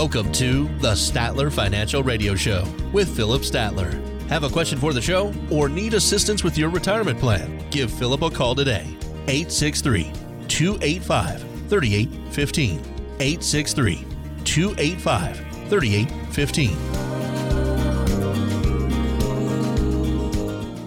[0.00, 3.92] Welcome to the Statler Financial Radio Show with Phillip Statler.
[4.28, 7.62] Have a question for the show or need assistance with your retirement plan?
[7.68, 8.96] Give Phillip a call today.
[9.28, 10.10] 863
[10.48, 12.78] 285 3815.
[13.20, 14.06] 863
[14.44, 15.36] 285
[15.68, 17.09] 3815.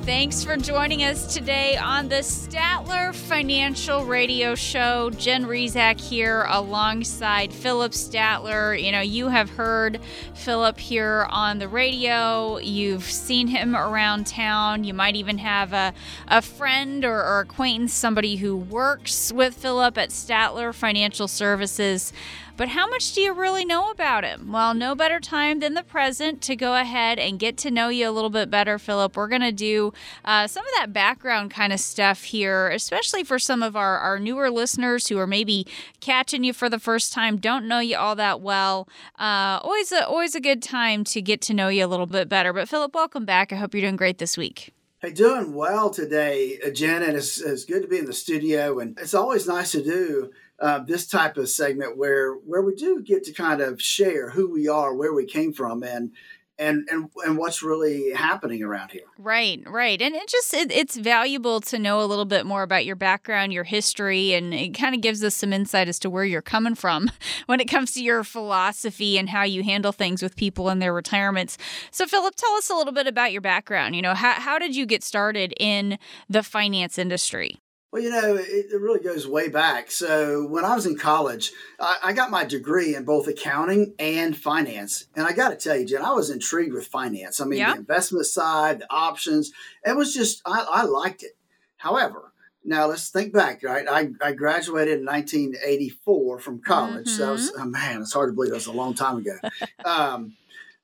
[0.05, 5.09] Thanks for joining us today on the Statler Financial Radio Show.
[5.11, 8.77] Jen Rizak here alongside Phillip Statler.
[8.83, 10.01] You know, you have heard
[10.33, 14.83] Phillip here on the radio, you've seen him around town.
[14.83, 15.93] You might even have a,
[16.27, 22.11] a friend or, or acquaintance, somebody who works with Phillip at Statler Financial Services.
[22.55, 24.51] But how much do you really know about him?
[24.51, 28.07] Well, no better time than the present to go ahead and get to know you
[28.07, 29.17] a little bit better, Phillip.
[29.17, 29.91] We're going to do
[30.23, 34.19] uh, some of that background kind of stuff here, especially for some of our, our
[34.19, 35.65] newer listeners who are maybe
[35.99, 38.87] catching you for the first time, don't know you all that well.
[39.17, 42.29] Uh, always, a, always a good time to get to know you a little bit
[42.29, 42.53] better.
[42.53, 43.51] But, Phillip, welcome back.
[43.51, 44.71] I hope you're doing great this week.
[44.99, 48.77] Hey, doing well today, uh, and it's, it's good to be in the studio.
[48.77, 53.01] And it's always nice to do uh, this type of segment where where we do
[53.01, 56.11] get to kind of share who we are, where we came from, and
[56.59, 59.03] and and and what's really happening around here.
[59.17, 62.85] Right, right, and it just it, it's valuable to know a little bit more about
[62.85, 66.25] your background, your history, and it kind of gives us some insight as to where
[66.25, 67.11] you're coming from
[67.47, 70.93] when it comes to your philosophy and how you handle things with people in their
[70.93, 71.57] retirements.
[71.91, 73.95] So, Phillip, tell us a little bit about your background.
[73.95, 75.97] You know, how how did you get started in
[76.29, 77.57] the finance industry?
[77.93, 79.91] Well, you know, it, it, really goes way back.
[79.91, 84.35] So when I was in college, I, I got my degree in both accounting and
[84.35, 85.05] finance.
[85.15, 87.39] And I got to tell you, Jen, I was intrigued with finance.
[87.39, 89.51] I mean, the investment side, the options,
[89.85, 91.37] it was just, I, I liked it.
[91.77, 92.33] However,
[92.65, 93.85] now let's think back, right?
[93.87, 97.05] I, I graduated in 1984 from college.
[97.05, 97.15] Mm-hmm.
[97.15, 99.37] So was, oh man, it's hard to believe that was a long time ago.
[99.85, 100.33] um,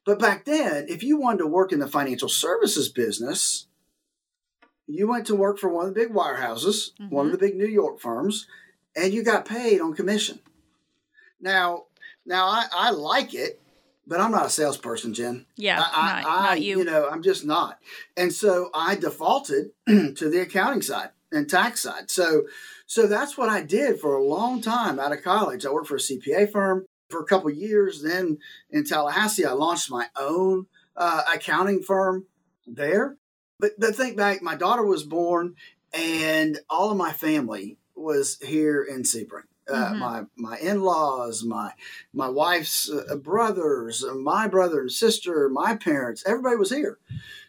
[0.05, 3.65] but back then, if you wanted to work in the financial services business,
[4.89, 7.09] you went to work for one of the big wirehouses, mm-hmm.
[7.09, 7.41] one of mm-hmm.
[7.41, 8.47] the big New York firms,
[8.95, 10.39] and you got paid on commission.
[11.39, 11.85] Now,
[12.25, 13.61] now I, I like it,
[14.07, 15.45] but I'm not a salesperson, Jen.
[15.55, 16.79] Yeah, I, not, I, not you.
[16.79, 17.77] You know, I'm just not.
[18.17, 22.09] And so I defaulted to the accounting side and tax side.
[22.09, 22.45] So,
[22.87, 25.65] so that's what I did for a long time out of college.
[25.65, 28.01] I worked for a CPA firm for a couple years.
[28.01, 28.39] Then
[28.71, 30.65] in Tallahassee, I launched my own
[30.97, 32.25] uh, accounting firm
[32.65, 33.17] there.
[33.59, 35.55] But but think back, my daughter was born,
[35.93, 39.43] and all of my family was here in Sebring.
[39.69, 39.99] Uh, mm-hmm.
[39.99, 41.73] my my in laws, my
[42.13, 46.97] my wife's uh, brothers, uh, my brother and sister, my parents, everybody was here.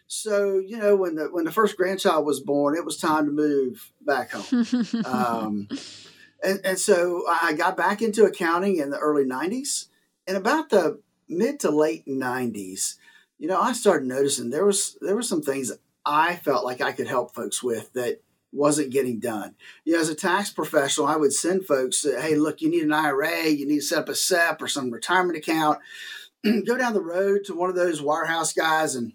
[0.07, 3.31] So you know when the when the first grandchild was born, it was time to
[3.31, 4.75] move back home.
[5.05, 5.67] um,
[6.43, 9.87] and, and so I got back into accounting in the early '90s,
[10.27, 12.97] and about the mid to late '90s,
[13.39, 15.71] you know, I started noticing there was there were some things
[16.05, 19.55] I felt like I could help folks with that wasn't getting done.
[19.85, 22.83] You know, as a tax professional, I would send folks, uh, hey, look, you need
[22.83, 25.79] an IRA, you need to set up a SEP or some retirement account.
[26.43, 29.13] Go down the road to one of those wirehouse guys and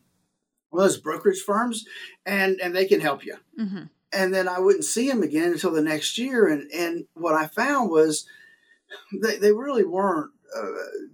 [0.71, 1.85] one of those brokerage firms,
[2.25, 3.37] and and they can help you.
[3.59, 3.85] Mm-hmm.
[4.13, 6.47] And then I wouldn't see them again until the next year.
[6.47, 8.27] And and what I found was
[9.13, 10.67] they, they really weren't uh,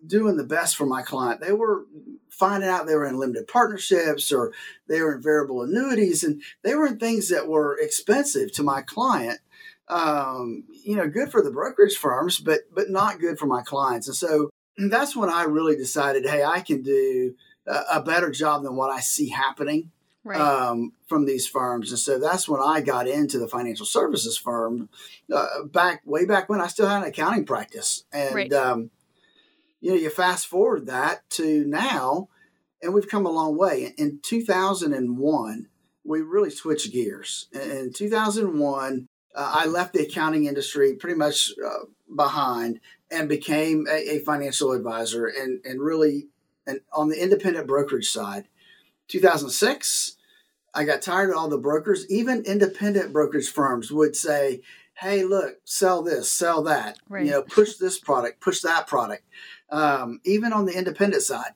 [0.07, 1.41] doing the best for my client.
[1.41, 1.85] They were
[2.33, 4.53] finding out they were in limited partnerships or
[4.89, 8.81] they were in variable annuities and they were in things that were expensive to my
[8.81, 9.39] client
[9.89, 14.09] um, you know good for the brokerage firms but but not good for my clients
[14.09, 14.51] and so
[14.91, 17.35] that's when i really decided hey i can do
[17.67, 19.91] a, a better job than what i see happening
[20.25, 20.41] right.
[20.41, 24.89] um, from these firms and so that's when i got into the financial services firm
[25.33, 28.53] uh, back way back when i still had an accounting practice and right.
[28.53, 28.91] um,
[29.83, 32.29] you know, you fast forward that to now,
[32.81, 33.93] and we've come a long way.
[33.99, 35.69] In 2001,
[36.05, 37.49] we really switched gears.
[37.53, 42.79] In 2001, uh, I left the accounting industry pretty much uh, behind
[43.11, 46.29] and became a, a, financial advisor and, and really
[46.67, 48.47] and on the independent brokerage side.
[49.09, 50.17] 2006,
[50.75, 52.09] I got tired of all the brokers.
[52.09, 54.61] Even independent brokerage firms would say,
[54.95, 57.25] hey, look, sell this, sell that, right.
[57.25, 59.25] you know, push this product, push that product
[59.73, 61.53] um, even on the independent side.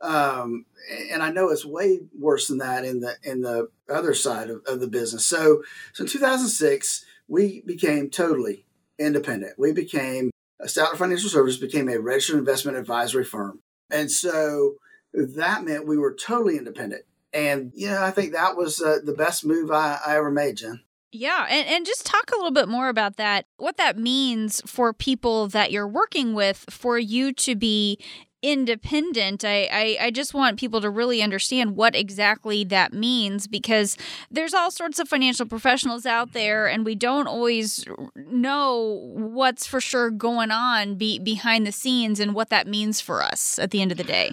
[0.00, 0.64] Um,
[1.10, 4.62] and I know it's way worse than that in the in the other side of,
[4.66, 5.26] of the business.
[5.26, 8.64] So, so in 2006, we became totally
[8.98, 9.58] independent.
[9.58, 10.30] We became
[10.62, 13.60] Statler Financial Services became a registered investment advisory firm,
[13.90, 14.76] and so
[15.12, 17.02] that meant we were totally independent.
[17.32, 20.58] And you know, I think that was uh, the best move I, I ever made,
[20.58, 20.82] Jen.
[21.16, 24.92] Yeah, and, and just talk a little bit more about that, what that means for
[24.92, 27.98] people that you're working with for you to be
[28.42, 33.96] independent, I, I, I, just want people to really understand what exactly that means because
[34.30, 37.84] there's all sorts of financial professionals out there, and we don't always
[38.14, 43.22] know what's for sure going on be, behind the scenes and what that means for
[43.22, 44.32] us at the end of the day.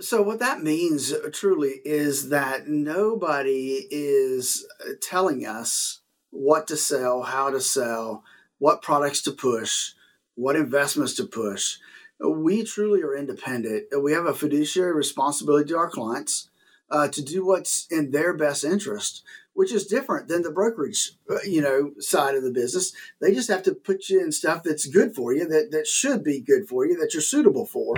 [0.00, 6.00] So, what that means uh, truly is that nobody is uh, telling us
[6.34, 8.24] what to sell, how to sell,
[8.58, 9.92] what products to push,
[10.34, 11.76] what investments to push.
[12.20, 13.84] We truly are independent.
[14.00, 16.50] We have a fiduciary responsibility to our clients
[16.90, 19.22] uh, to do what's in their best interest,
[19.52, 22.92] which is different than the brokerage, uh, you know, side of the business.
[23.20, 26.24] They just have to put you in stuff that's good for you, that that should
[26.24, 27.94] be good for you, that you're suitable for.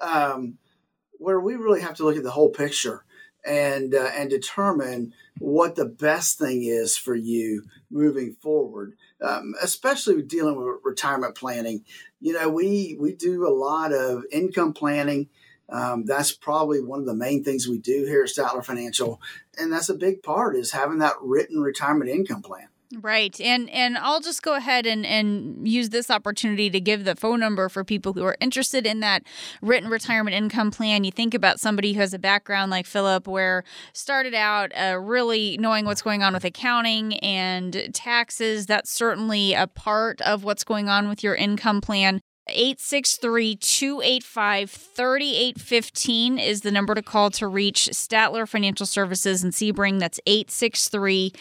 [0.00, 0.58] Um,
[1.18, 3.05] where we really have to look at the whole picture
[3.46, 10.20] and uh, and determine what the best thing is for you moving forward, um, especially
[10.22, 11.84] dealing with retirement planning.
[12.20, 15.28] You know, we we do a lot of income planning.
[15.68, 19.20] Um, that's probably one of the main things we do here at Statler Financial,
[19.58, 22.68] and that's a big part is having that written retirement income plan.
[22.94, 23.40] Right.
[23.40, 27.40] And and I'll just go ahead and, and use this opportunity to give the phone
[27.40, 29.24] number for people who are interested in that
[29.60, 31.02] written retirement income plan.
[31.02, 35.56] You think about somebody who has a background like Phillip where started out uh, really
[35.58, 38.66] knowing what's going on with accounting and taxes.
[38.66, 42.20] That's certainly a part of what's going on with your income plan.
[42.48, 49.98] 863 285 3815 is the number to call to reach Statler Financial Services in Sebring.
[49.98, 51.32] That's 863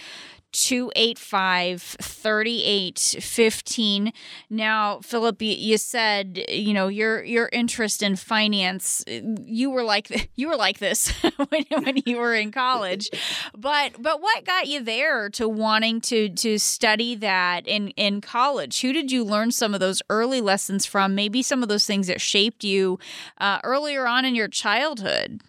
[0.55, 4.13] 285 3815.
[4.49, 10.47] Now, Phillip, you said, you know, your your interest in finance, you were like you
[10.47, 11.09] were like this
[11.49, 13.09] when, when you were in college.
[13.55, 18.79] But but what got you there to wanting to to study that in in college?
[18.81, 21.15] Who did you learn some of those early lessons from?
[21.15, 22.97] Maybe some of those things that shaped you
[23.39, 25.41] uh, earlier on in your childhood.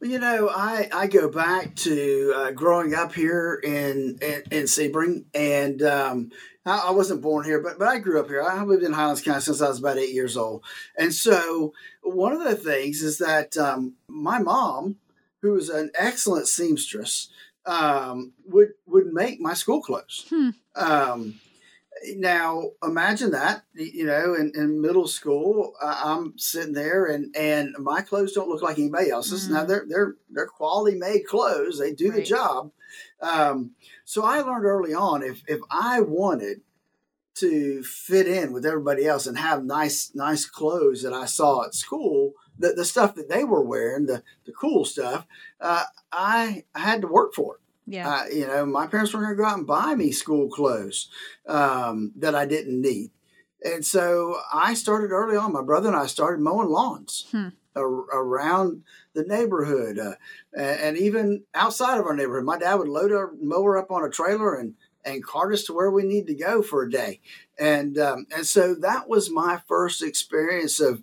[0.00, 4.64] Well, you know, I, I go back to uh, growing up here in in, in
[4.64, 6.30] Sebring, and um,
[6.66, 8.42] I, I, wasn't born here, but but I grew up here.
[8.42, 10.62] I lived in Highlands County since I was about eight years old,
[10.98, 11.72] and so
[12.02, 14.96] one of the things is that um, my mom,
[15.40, 17.30] who was an excellent seamstress,
[17.64, 20.26] um, would would make my school clothes.
[20.28, 20.50] Hmm.
[20.74, 21.40] Um,
[22.16, 27.74] now imagine that you know in, in middle school uh, i'm sitting there and and
[27.78, 29.54] my clothes don't look like anybody else's mm-hmm.
[29.54, 32.16] now they're they're they're quality made clothes they do right.
[32.16, 32.70] the job
[33.20, 33.72] um,
[34.04, 36.60] so i learned early on if if i wanted
[37.34, 41.74] to fit in with everybody else and have nice nice clothes that i saw at
[41.74, 45.26] school the, the stuff that they were wearing the the cool stuff
[45.60, 48.08] uh, i i had to work for it yeah.
[48.08, 51.08] Uh, you know, my parents were going to go out and buy me school clothes
[51.46, 53.10] um, that I didn't need.
[53.62, 55.52] And so I started early on.
[55.52, 57.48] My brother and I started mowing lawns hmm.
[57.76, 58.82] around
[59.14, 60.14] the neighborhood uh,
[60.56, 62.44] and even outside of our neighborhood.
[62.44, 64.74] My dad would load our mower up on a trailer and,
[65.04, 67.20] and cart us to where we need to go for a day.
[67.58, 71.02] And, um, and so that was my first experience of,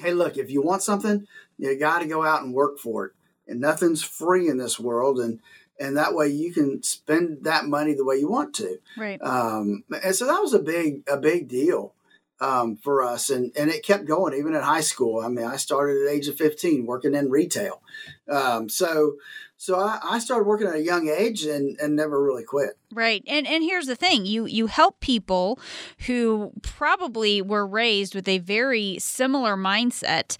[0.00, 1.26] hey, look, if you want something,
[1.58, 3.12] you got to go out and work for it.
[3.46, 5.18] And nothing's free in this world.
[5.20, 5.40] And,
[5.78, 8.78] and that way you can spend that money the way you want to.
[8.96, 9.20] Right.
[9.22, 11.94] Um, and so that was a big a big deal
[12.40, 15.20] um, for us, and and it kept going even in high school.
[15.20, 17.82] I mean, I started at the age of fifteen working in retail,
[18.28, 19.16] um, so.
[19.60, 22.78] So I, I started working at a young age and, and never really quit.
[22.92, 23.24] Right.
[23.26, 24.24] And and here's the thing.
[24.24, 25.58] You you help people
[26.06, 30.36] who probably were raised with a very similar mindset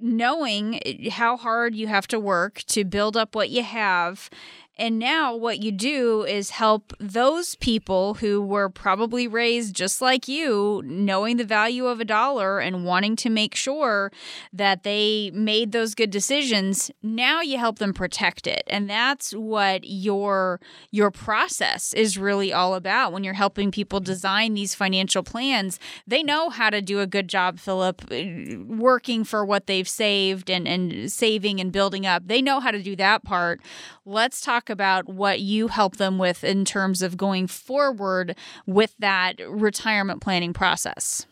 [0.00, 0.80] knowing
[1.10, 4.30] how hard you have to work to build up what you have
[4.78, 10.28] and now what you do is help those people who were probably raised just like
[10.28, 14.12] you, knowing the value of a dollar and wanting to make sure
[14.52, 16.90] that they made those good decisions.
[17.02, 18.64] Now you help them protect it.
[18.66, 24.52] And that's what your your process is really all about when you're helping people design
[24.52, 25.80] these financial plans.
[26.06, 30.50] They know how to do a good job, Phillip, uh, working for what they've saved
[30.50, 32.26] and, and saving and building up.
[32.26, 33.60] They know how to do that part.
[34.04, 38.94] Let's talk talk about what you help them with in terms of going forward with
[38.98, 41.26] that retirement planning process.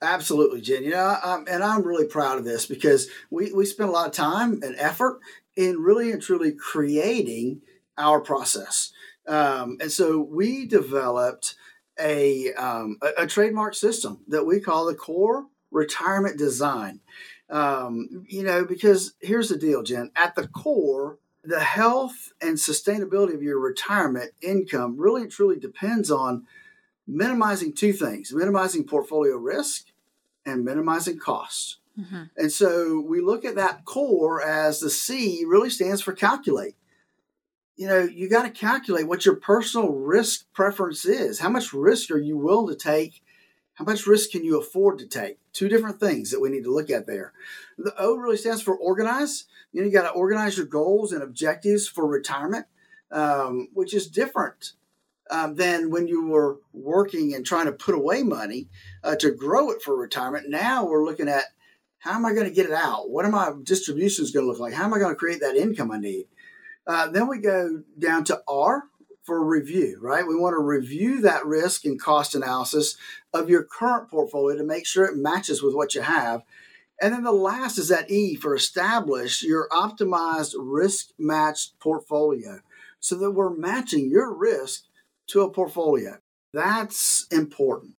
[0.00, 0.84] Absolutely, Jen.
[0.84, 4.06] You know, I'm, and I'm really proud of this because we, we spent a lot
[4.06, 5.20] of time and effort
[5.56, 7.62] in really and truly creating
[7.96, 8.92] our process.
[9.26, 11.56] Um, and so we developed
[12.00, 17.00] a, um, a, a, trademark system that we call the core retirement design.
[17.50, 20.12] Um, you know, because here's the deal, Jen.
[20.14, 21.18] At the core
[21.48, 26.46] the health and sustainability of your retirement income really and truly depends on
[27.06, 29.86] minimizing two things minimizing portfolio risk
[30.44, 31.78] and minimizing costs.
[31.98, 32.24] Mm-hmm.
[32.36, 36.76] And so we look at that core as the C really stands for calculate.
[37.76, 41.40] You know, you got to calculate what your personal risk preference is.
[41.40, 43.22] How much risk are you willing to take?
[43.78, 45.38] How much risk can you afford to take?
[45.52, 47.32] Two different things that we need to look at there.
[47.78, 49.44] The O really stands for organize.
[49.70, 52.66] You know, you got to organize your goals and objectives for retirement,
[53.12, 54.72] um, which is different
[55.30, 58.68] um, than when you were working and trying to put away money
[59.04, 60.48] uh, to grow it for retirement.
[60.48, 61.44] Now we're looking at
[61.98, 63.10] how am I going to get it out?
[63.10, 64.74] What are my distributions going to look like?
[64.74, 66.26] How am I going to create that income I need?
[66.84, 68.88] Uh, then we go down to R
[69.28, 70.26] for review, right?
[70.26, 72.96] We want to review that risk and cost analysis
[73.34, 76.44] of your current portfolio to make sure it matches with what you have.
[77.02, 82.60] And then the last is that E for establish your optimized risk matched portfolio
[83.00, 84.84] so that we're matching your risk
[85.26, 86.16] to a portfolio.
[86.54, 87.92] That's important.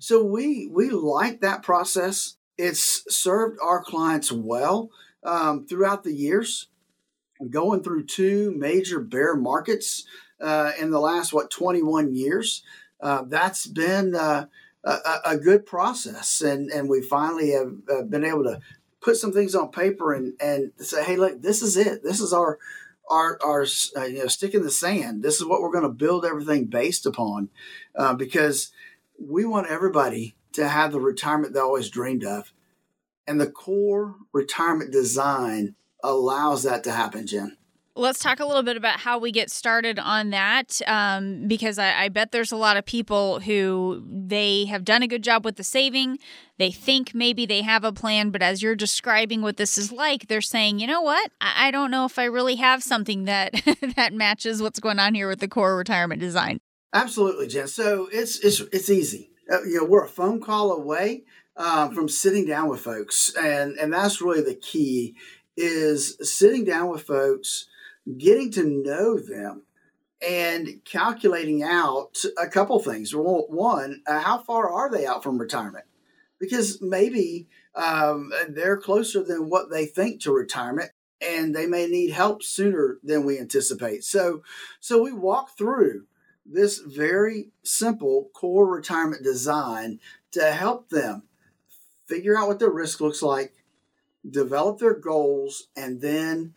[0.00, 2.36] So we we like that process.
[2.58, 4.90] It's served our clients well
[5.22, 6.68] um, throughout the years.
[7.48, 10.04] Going through two major bear markets
[10.40, 12.62] uh, in the last what 21 years,
[13.00, 14.46] uh, that's been uh,
[14.84, 18.60] a, a, good process, and and we finally have been able to
[19.00, 22.02] put some things on paper and and say, hey, look, this is it.
[22.02, 22.58] This is our
[23.10, 25.22] our our uh, you know stick in the sand.
[25.22, 27.50] This is what we're going to build everything based upon,
[27.94, 28.72] uh, because
[29.18, 32.52] we want everybody to have the retirement they always dreamed of,
[33.26, 37.56] and the core retirement design allows that to happen, Jen.
[37.96, 42.04] Let's talk a little bit about how we get started on that, um, because I,
[42.04, 45.54] I, bet there's a lot of people who they have done a good job with
[45.54, 46.18] the saving.
[46.58, 50.26] They think maybe they have a plan, but as you're describing what this is like,
[50.26, 51.30] they're saying, you know what?
[51.40, 53.52] I, I don't know if I really have something that
[53.94, 56.58] that matches what's going on here with the core retirement design.
[56.92, 57.68] Absolutely, Jen.
[57.68, 59.30] So it's it's it's easy.
[59.48, 61.22] Uh, you know, we're a phone call away
[61.56, 65.14] um, from sitting down with folks, and and that's really the key
[65.56, 67.68] is sitting down with folks
[68.18, 69.62] getting to know them
[70.26, 73.12] and calculating out a couple things.
[73.14, 75.84] One, uh, how far are they out from retirement?
[76.38, 82.10] Because maybe um, they're closer than what they think to retirement, and they may need
[82.10, 84.04] help sooner than we anticipate.
[84.04, 84.42] So,
[84.80, 86.06] so we walk through
[86.46, 90.00] this very simple core retirement design
[90.32, 91.22] to help them
[92.06, 93.54] figure out what their risk looks like,
[94.28, 96.54] develop their goals, and then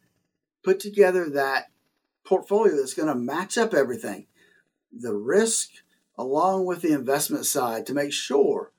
[0.68, 1.72] put together that
[2.26, 4.28] portfolio that's going to match up everything
[4.92, 5.70] the risk
[6.18, 8.74] along with the investment side to make sure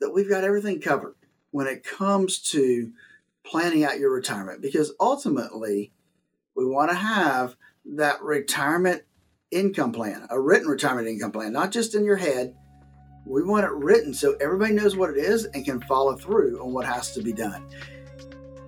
[0.00, 1.14] that we've got everything covered
[1.52, 2.90] when it comes to
[3.44, 5.92] planning out your retirement because ultimately
[6.56, 7.54] we want to have
[7.84, 9.04] that retirement
[9.52, 12.52] income plan, a written retirement income plan, not just in your head.
[13.24, 16.72] We want it written so everybody knows what it is and can follow through on
[16.72, 17.64] what has to be done.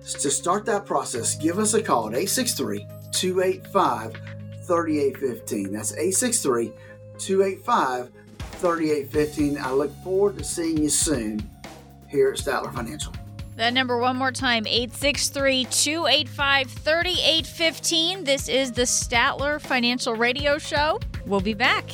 [0.03, 4.13] To start that process, give us a call at 863 285
[4.65, 5.71] 3815.
[5.71, 6.71] That's 863
[7.17, 9.57] 285 3815.
[9.57, 11.49] I look forward to seeing you soon
[12.07, 13.13] here at Statler Financial.
[13.57, 18.23] That number one more time 863 285 3815.
[18.23, 20.99] This is the Statler Financial Radio Show.
[21.25, 21.91] We'll be back.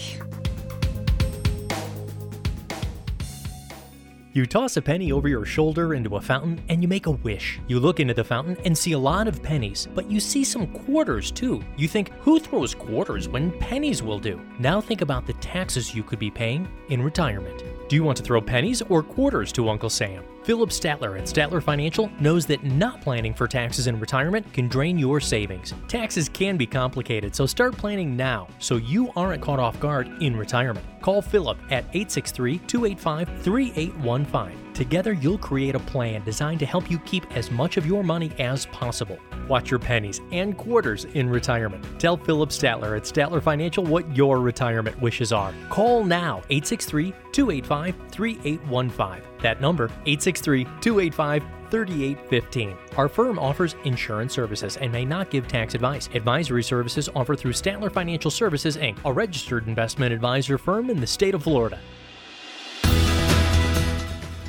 [4.37, 7.59] You toss a penny over your shoulder into a fountain and you make a wish.
[7.67, 10.67] You look into the fountain and see a lot of pennies, but you see some
[10.67, 11.63] quarters too.
[11.75, 14.39] You think, who throws quarters when pennies will do?
[14.59, 17.63] Now think about the taxes you could be paying in retirement.
[17.87, 20.25] Do you want to throw pennies or quarters to Uncle Sam?
[20.43, 24.97] Phillip Statler at Statler Financial knows that not planning for taxes in retirement can drain
[24.97, 25.73] your savings.
[25.87, 30.35] Taxes can be complicated, so start planning now so you aren't caught off guard in
[30.35, 30.85] retirement.
[31.01, 34.66] Call Phillip at 863 285 3815.
[34.77, 38.31] Together, you'll create a plan designed to help you keep as much of your money
[38.37, 39.17] as possible.
[39.47, 41.83] Watch your pennies and quarters in retirement.
[41.99, 45.51] Tell Phillip Statler at Statler Financial what your retirement wishes are.
[45.71, 49.23] Call now 863 285 3815.
[49.41, 52.77] That number 863 285 3815.
[52.97, 56.07] Our firm offers insurance services and may not give tax advice.
[56.13, 61.07] Advisory services offered through Statler Financial Services Inc., a registered investment advisor firm in the
[61.07, 61.79] state of Florida.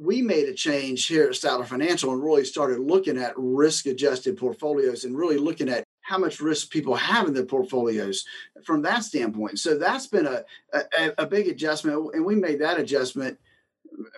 [0.00, 4.36] we made a change here at Statler Financial and really started looking at risk adjusted
[4.36, 8.24] portfolios and really looking at how much risk people have in their portfolios
[8.64, 9.58] from that standpoint.
[9.58, 13.38] So that's been a, a, a big adjustment, and we made that adjustment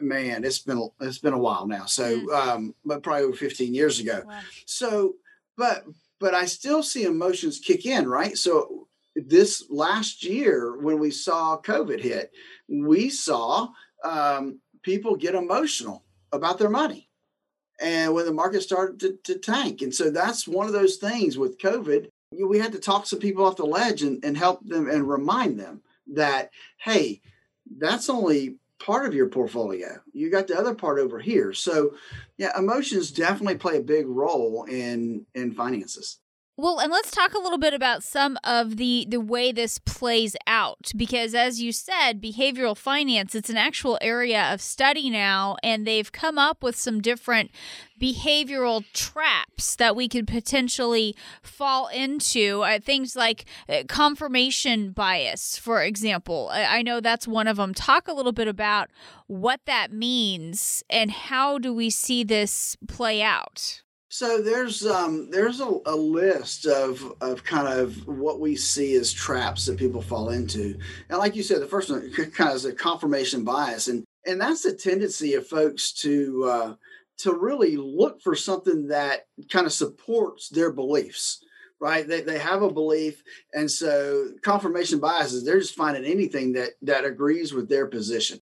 [0.00, 1.86] man, it's been it's been a while now.
[1.86, 2.34] So, mm.
[2.34, 4.22] um, but probably over 15 years ago.
[4.26, 4.40] Wow.
[4.66, 5.14] So,
[5.56, 5.84] but
[6.18, 8.36] but I still see emotions kick in, right?
[8.36, 12.32] So this last year when we saw COVID hit,
[12.68, 13.68] we saw
[14.04, 17.08] um, people get emotional about their money.
[17.80, 19.80] And when the market started to, to, tank.
[19.80, 22.08] And so that's one of those things with COVID.
[22.30, 24.88] You know, we had to talk some people off the ledge and, and help them
[24.88, 25.80] and remind them
[26.12, 27.22] that, hey,
[27.78, 30.00] that's only part of your portfolio.
[30.12, 31.52] You got the other part over here.
[31.52, 31.94] So,
[32.38, 36.18] yeah, emotions definitely play a big role in in finances.
[36.62, 40.36] Well, and let's talk a little bit about some of the the way this plays
[40.46, 45.86] out because as you said, behavioral finance it's an actual area of study now and
[45.86, 47.50] they've come up with some different
[47.98, 52.60] behavioral traps that we could potentially fall into.
[52.60, 56.50] Uh, things like uh, confirmation bias, for example.
[56.52, 57.72] I, I know that's one of them.
[57.72, 58.90] Talk a little bit about
[59.28, 63.80] what that means and how do we see this play out?
[64.12, 69.12] So there's um, there's a, a, list of of kind of what we see as
[69.12, 70.76] traps that people fall into,
[71.08, 74.40] and like you said, the first one kind of is a confirmation bias, and and
[74.40, 76.74] that's the tendency of folks to uh,
[77.18, 81.44] to really look for something that kind of supports their beliefs,
[81.80, 82.06] right?
[82.06, 83.22] They they have a belief,
[83.54, 88.40] and so confirmation biases they're just finding anything that that agrees with their position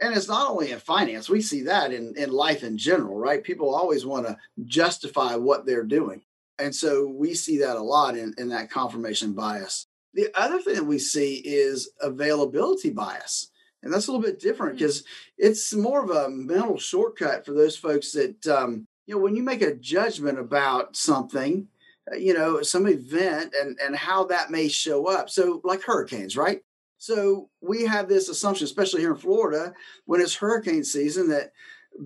[0.00, 3.42] and it's not only in finance we see that in, in life in general right?
[3.42, 6.22] People always want to justify what they're doing.
[6.58, 9.86] And so we see that a lot in, in that confirmation bias.
[10.14, 13.50] The other thing that we see is availability bias.
[13.82, 15.04] And that's a little bit different because hmm.
[15.38, 19.42] it's more of a mental shortcut for those folks that um, you know when you
[19.42, 21.68] make a judgment about something
[22.12, 25.30] uh, you know some event and and how that may show up.
[25.30, 26.60] So like hurricanes right
[26.98, 29.72] so we have this assumption, especially here in Florida,
[30.04, 31.52] when it's hurricane season, that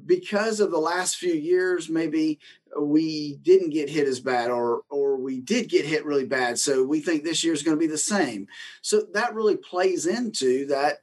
[0.07, 2.39] because of the last few years, maybe
[2.79, 6.59] we didn't get hit as bad or or we did get hit really bad.
[6.59, 8.47] So we think this year is going to be the same.
[8.83, 10.99] So that really plays into that,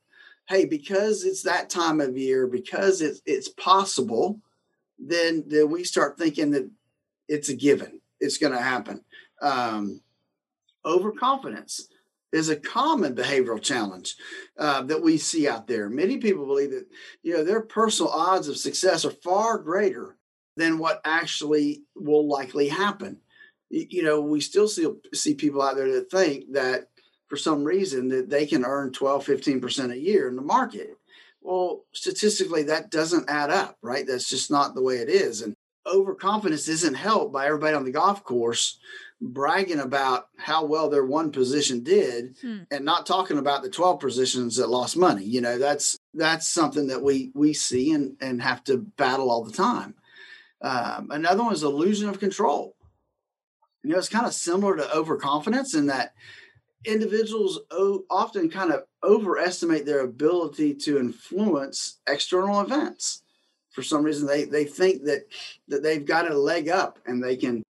[0.48, 4.40] hey, because it's that time of year, because it's it's possible,
[5.00, 6.70] then then we start thinking that
[7.28, 8.02] it's a given.
[8.20, 9.04] It's going to happen.
[9.42, 10.02] Um,
[10.86, 11.88] overconfidence
[12.32, 14.16] is a common behavioral challenge
[14.58, 15.90] uh, that we see out there.
[15.90, 16.86] Many people believe that
[17.24, 20.18] you know their personal odds of success are far greater
[20.56, 23.18] than what actually will likely happen.
[23.70, 26.90] You know, we still see see people out there that think that
[27.28, 30.98] for some reason that they can earn 12, 15% a year in the market.
[31.42, 34.06] Well, statistically, that doesn't add up, right?
[34.06, 35.42] That's just not the way it is.
[35.42, 38.80] And overconfidence isn't helped by everybody on the golf course
[39.22, 42.60] bragging about how well their one position did hmm.
[42.72, 45.24] and not talking about the 12 positions that lost money.
[45.24, 49.44] You know that's that's something that we we see and and have to battle all
[49.44, 49.96] the time.
[50.62, 52.76] Um, another one is illusion of control.
[53.84, 56.14] You know it's kind of similar to overconfidence in that
[56.86, 63.22] individuals o- often kind of overestimate their ability to influence external events.
[63.72, 65.26] For some reason they they think that
[65.68, 67.64] that they've got a leg up and they can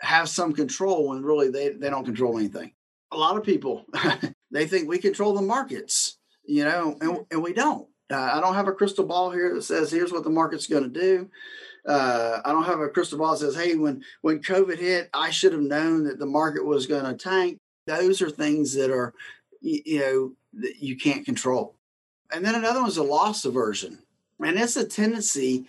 [0.00, 2.72] have some control when really they, they don't control anything.
[3.12, 3.86] A lot of people
[4.50, 6.18] they think we control the markets.
[6.44, 7.88] you know, and, and we don't.
[8.10, 10.84] Uh, I don't have a crystal ball here that says here's what the market's going
[10.84, 11.30] to do.
[11.86, 15.30] Uh, I don't have a crystal ball that says, hey, when when COVID hit, I
[15.30, 17.58] should have known that the market was going to tank.
[17.86, 19.14] Those are things that are,
[19.60, 21.76] you, you know, that you can't control.
[22.32, 23.98] And then another one is a loss aversion,
[24.38, 25.66] and it's a tendency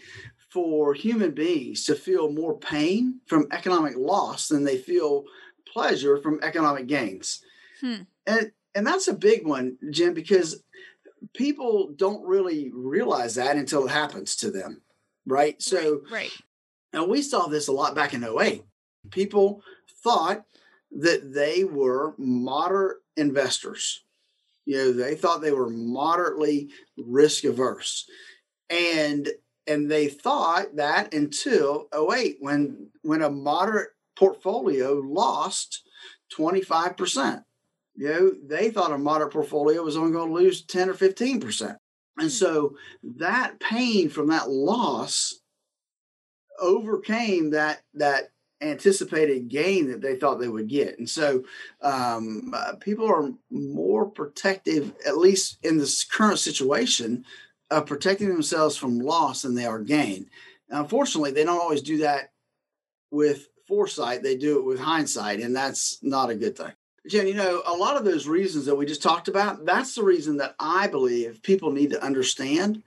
[0.49, 5.25] for human beings to feel more pain from economic loss than they feel
[5.71, 7.43] pleasure from economic gains.
[7.81, 8.03] Hmm.
[8.25, 10.63] And and that's a big one, Jen, because
[11.33, 14.81] people don't really realize that until it happens to them.
[15.25, 15.61] Right.
[15.61, 16.11] So right.
[16.11, 16.31] right.
[16.93, 18.63] And we saw this a lot back in 08.
[19.11, 19.61] People
[20.03, 20.43] thought
[20.91, 24.03] that they were moderate investors.
[24.65, 28.07] You know, they thought they were moderately risk averse.
[28.69, 29.29] And
[29.69, 35.83] and they thought that until 08 when when a moderate portfolio lost
[36.35, 37.43] 25%.
[37.95, 41.61] You know, they thought a moderate portfolio was only going to lose 10 or 15%.
[41.61, 41.77] And
[42.17, 42.27] hmm.
[42.27, 42.75] so
[43.17, 45.35] that pain from that loss
[46.59, 50.99] overcame that that anticipated gain that they thought they would get.
[50.99, 51.43] And so
[51.81, 57.23] um, uh, people are more protective, at least in this current situation,
[57.71, 60.29] of protecting themselves from loss than they are gain.
[60.69, 62.31] Now, unfortunately, they don't always do that
[63.11, 66.71] with foresight, they do it with hindsight, and that's not a good thing.
[67.07, 70.03] Jen, you know, a lot of those reasons that we just talked about, that's the
[70.03, 72.83] reason that I believe people need to understand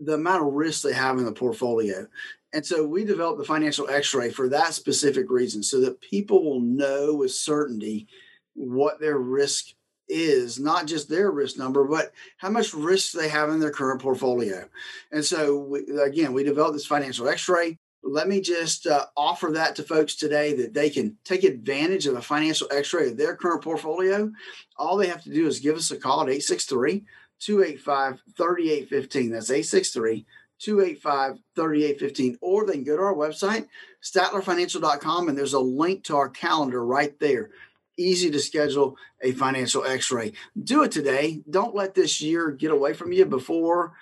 [0.00, 2.06] the amount of risk they have in the portfolio.
[2.52, 6.44] And so we developed the financial x ray for that specific reason so that people
[6.44, 8.06] will know with certainty
[8.54, 9.74] what their risk
[10.08, 14.00] is, not just their risk number, but how much risk they have in their current
[14.00, 14.68] portfolio.
[15.12, 19.50] And so, we, again, we developed this financial x ray let me just uh, offer
[19.52, 23.16] that to folks today that they can take advantage of a financial x ray of
[23.16, 24.30] their current portfolio.
[24.76, 27.04] All they have to do is give us a call at 863
[27.40, 29.30] 285 3815.
[29.30, 30.26] That's 863
[30.60, 32.38] 285 3815.
[32.40, 33.68] Or they can go to our website,
[34.02, 37.50] statlerfinancial.com, and there's a link to our calendar right there.
[37.98, 40.32] Easy to schedule a financial x ray.
[40.62, 41.42] Do it today.
[41.50, 43.92] Don't let this year get away from you before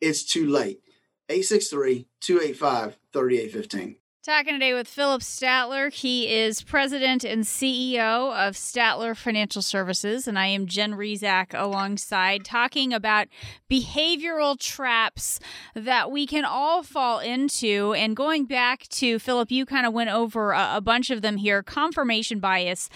[0.00, 0.80] it's too late.
[1.28, 3.96] 863 285 3815.
[4.24, 5.92] Talking today with Phillip Statler.
[5.92, 12.44] He is president and CEO of Statler Financial Services, and I am Jen Rizak alongside
[12.44, 13.26] talking about
[13.68, 15.40] behavioral traps
[15.74, 17.94] that we can all fall into.
[17.94, 21.38] And going back to Phillip, you kind of went over a, a bunch of them
[21.38, 21.60] here.
[21.64, 22.88] Confirmation bias,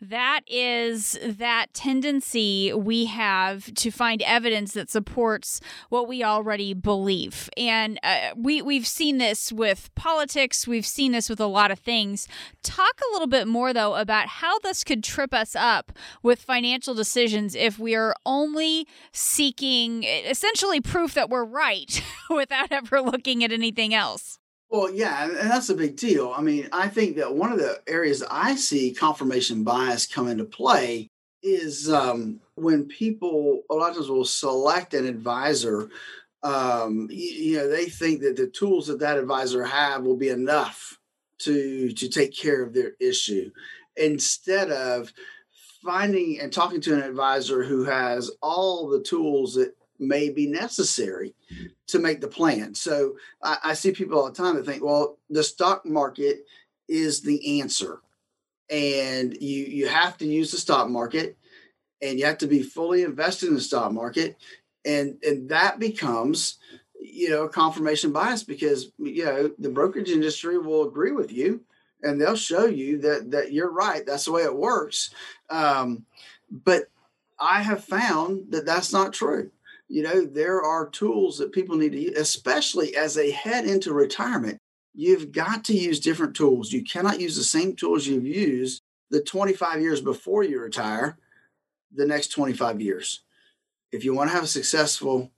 [0.00, 7.48] that is that tendency we have to find evidence that supports what we already believe.
[7.56, 11.78] And uh, we, we've seen this with politics We've seen this with a lot of
[11.78, 12.26] things.
[12.62, 16.94] Talk a little bit more, though, about how this could trip us up with financial
[16.94, 23.52] decisions if we are only seeking essentially proof that we're right without ever looking at
[23.52, 24.38] anything else.
[24.70, 26.32] Well, yeah, and that's a big deal.
[26.34, 30.46] I mean, I think that one of the areas I see confirmation bias come into
[30.46, 31.10] play
[31.42, 35.90] is um, when people a lot of times will select an advisor
[36.42, 40.98] um, you, know, they think that the tools that that advisor have will be enough
[41.38, 43.50] to to take care of their issue,
[43.96, 45.12] instead of
[45.82, 51.34] finding and talking to an advisor who has all the tools that may be necessary
[51.86, 52.74] to make the plan.
[52.74, 56.44] So I, I, see people all the time that think, well, the stock market
[56.88, 58.00] is the answer.
[58.70, 61.36] And you you have to use the stock market
[62.00, 64.36] and you have to be fully invested in the stock market
[64.84, 66.58] and and that becomes
[67.00, 71.60] you know confirmation bias because you know the brokerage industry will agree with you
[72.02, 74.04] and they'll show you that that you're right.
[74.06, 75.10] That's the way it works.
[75.50, 76.04] Um,
[76.50, 76.84] but
[77.40, 79.50] i have found that that's not true.
[79.88, 83.92] You know there are tools that people need to use especially as they head into
[83.92, 84.58] retirement
[84.94, 86.72] you've got to use different tools.
[86.72, 91.18] You cannot use the same tools you've used the 25 years before you retire
[91.94, 93.22] the next 25 years
[93.92, 95.30] if you want to have a successful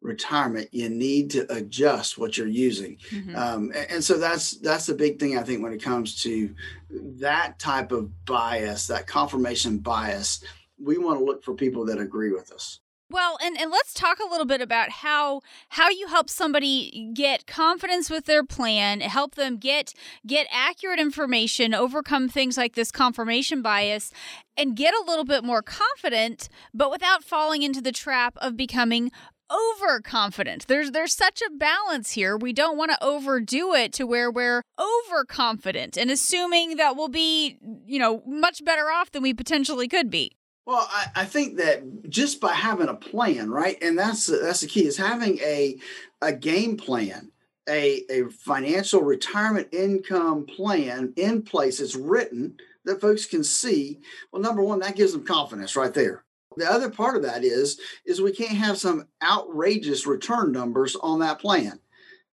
[0.00, 2.96] retirement, you need to adjust what you're using.
[3.10, 3.36] Mm-hmm.
[3.36, 6.54] Um, and, and, so that's that's the big thing I think when it comes to
[6.90, 10.42] that type of bias, that confirmation bias.
[10.82, 12.80] We want to look for people that agree with us.
[13.10, 17.44] Well, and, and let's talk a little bit about how how you help somebody get
[17.44, 19.94] confidence with their plan, help them get
[20.24, 24.12] get accurate information, overcome things like this confirmation bias,
[24.56, 29.10] and get a little bit more confident, but without falling into the trap of becoming
[29.50, 30.68] overconfident.
[30.68, 32.36] There's there's such a balance here.
[32.36, 37.58] We don't want to overdo it to where we're overconfident and assuming that we'll be,
[37.86, 40.30] you know, much better off than we potentially could be.
[40.66, 44.66] Well, I, I, think that just by having a plan, right, and that's that's the
[44.66, 45.78] key is having a
[46.20, 47.32] a game plan,
[47.68, 51.80] a a financial retirement income plan in place.
[51.80, 54.00] It's written that folks can see.
[54.30, 56.24] Well, number one, that gives them confidence right there.
[56.56, 61.20] The other part of that is is we can't have some outrageous return numbers on
[61.20, 61.80] that plan.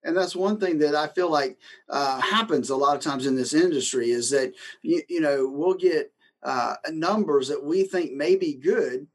[0.03, 1.57] And that's one thing that I feel like
[1.89, 5.73] uh, happens a lot of times in this industry is that you, you know we'll
[5.73, 6.11] get
[6.43, 9.07] uh, numbers that we think may be good,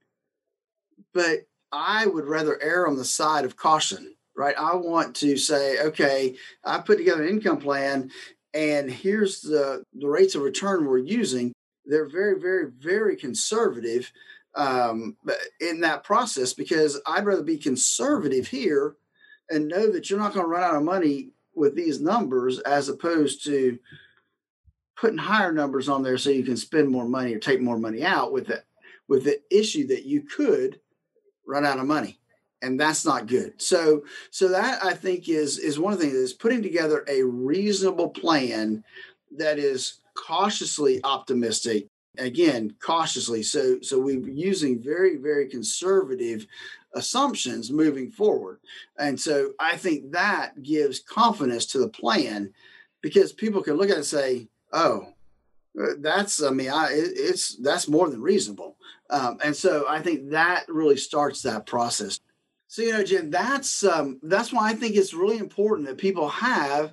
[1.15, 4.55] but I would rather err on the side of caution, right?
[4.59, 8.11] I want to say, okay, I put together an income plan,
[8.55, 11.53] and here's the the rates of return we're using.
[11.87, 14.13] They're very, very, very conservative
[14.55, 15.17] um,
[15.61, 18.97] in that process because I'd rather be conservative here
[19.51, 22.89] and know that you're not going to run out of money with these numbers as
[22.89, 23.79] opposed to
[25.03, 28.05] putting higher numbers on there so you can spend more money or take more money
[28.05, 28.65] out with it
[29.09, 30.79] with the issue that you could
[31.45, 32.21] run out of money
[32.63, 33.61] and that's not good.
[33.61, 37.25] So so that i think is is one of the things is putting together a
[37.25, 38.85] reasonable plan
[39.37, 41.89] that is cautiously optimistic
[42.19, 43.43] again cautiously.
[43.43, 46.47] So so we're using very very conservative
[46.95, 48.61] assumptions moving forward.
[49.01, 52.53] And so i think that gives confidence to the plan
[53.01, 55.09] because people can look at it and say oh,
[55.81, 58.77] uh, that's I mean, I it's that's more than reasonable,
[59.11, 62.21] um, and so I think that really starts that process.
[62.69, 66.29] So you know, Jen, that's um, that's why I think it's really important that people
[66.29, 66.93] have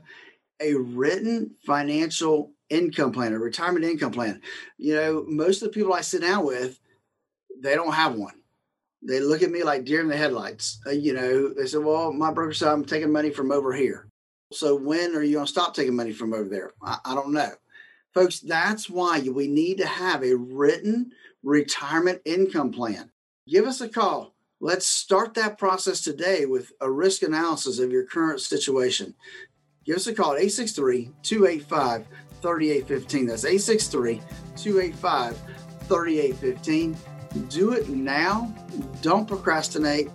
[0.59, 4.41] a written financial income plan, a retirement income plan.
[4.77, 6.79] You know, most of the people I sit down with,
[7.61, 8.35] they don't have one.
[9.01, 10.81] They look at me like deer in the headlights.
[10.85, 14.07] Uh, you know, they say, "Well, my broker said I'm taking money from over here."
[14.51, 16.71] So when are you going to stop taking money from over there?
[16.81, 17.51] I, I don't know.
[18.13, 21.11] Folks, that's why we need to have a written
[21.43, 23.11] retirement income plan.
[23.47, 24.33] Give us a call.
[24.59, 29.15] Let's start that process today with a risk analysis of your current situation.
[29.85, 32.07] Give us a call at 863 285
[32.41, 33.27] 3815.
[33.27, 34.21] That's 863
[34.57, 35.41] 285
[35.87, 36.97] 3815.
[37.47, 38.53] Do it now.
[39.01, 40.07] Don't procrastinate.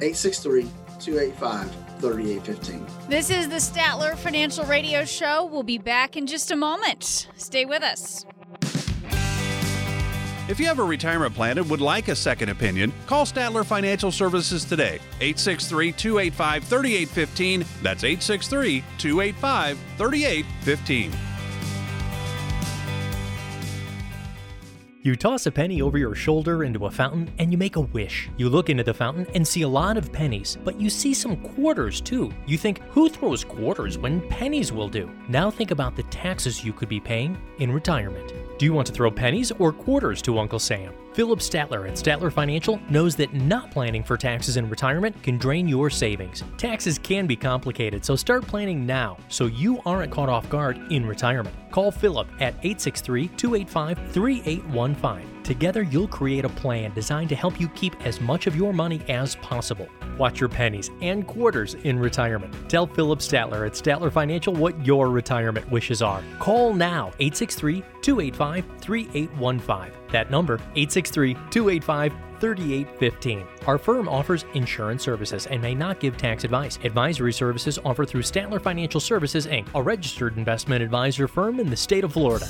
[0.00, 0.62] 863
[1.00, 2.86] 285 3815.
[3.08, 5.44] This is the Statler Financial Radio Show.
[5.44, 7.28] We'll be back in just a moment.
[7.36, 8.24] Stay with us.
[10.48, 14.10] If you have a retirement plan and would like a second opinion, call Statler Financial
[14.10, 14.98] Services today.
[15.20, 17.64] 863 285 3815.
[17.82, 21.29] That's 863 285 3815.
[25.02, 28.28] You toss a penny over your shoulder into a fountain and you make a wish.
[28.36, 31.36] You look into the fountain and see a lot of pennies, but you see some
[31.38, 32.30] quarters too.
[32.46, 35.10] You think, who throws quarters when pennies will do?
[35.26, 38.30] Now think about the taxes you could be paying in retirement.
[38.60, 40.92] Do you want to throw pennies or quarters to Uncle Sam?
[41.14, 45.66] Phillip Statler at Statler Financial knows that not planning for taxes in retirement can drain
[45.66, 46.44] your savings.
[46.58, 51.06] Taxes can be complicated, so start planning now so you aren't caught off guard in
[51.06, 51.56] retirement.
[51.70, 55.39] Call Phillip at 863 285 3815.
[55.50, 59.02] Together, you'll create a plan designed to help you keep as much of your money
[59.08, 59.88] as possible.
[60.16, 62.54] Watch your pennies and quarters in retirement.
[62.70, 66.22] Tell Phillip Statler at Statler Financial what your retirement wishes are.
[66.38, 69.92] Call now 863 285 3815.
[70.12, 73.44] That number 863 285 3815.
[73.66, 76.78] Our firm offers insurance services and may not give tax advice.
[76.84, 81.76] Advisory services offered through Statler Financial Services Inc., a registered investment advisor firm in the
[81.76, 82.46] state of Florida.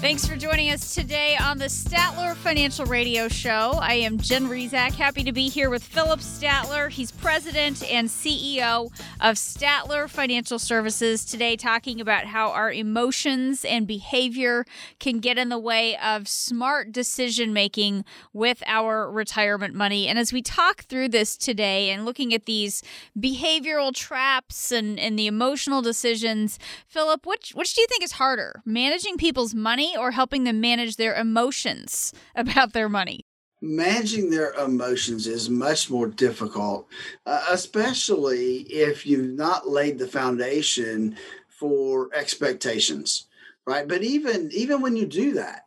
[0.00, 3.78] Thanks for joining us today on the Statler Financial Radio Show.
[3.80, 6.90] I am Jen Rizak, happy to be here with Phillip Statler.
[6.90, 13.86] He's president and CEO of Statler Financial Services today, talking about how our emotions and
[13.86, 14.66] behavior
[15.00, 18.04] can get in the way of smart decision making
[18.34, 20.06] with our retirement money.
[20.06, 22.82] And as we talk through this today and looking at these
[23.18, 28.60] behavioral traps and, and the emotional decisions, Phillip, which, which do you think is harder,
[28.66, 29.86] managing people's money?
[29.96, 33.24] Or helping them manage their emotions about their money?
[33.62, 36.86] Managing their emotions is much more difficult,
[37.24, 41.16] uh, especially if you've not laid the foundation
[41.48, 43.26] for expectations,
[43.66, 43.88] right?
[43.88, 45.66] But even even when you do that,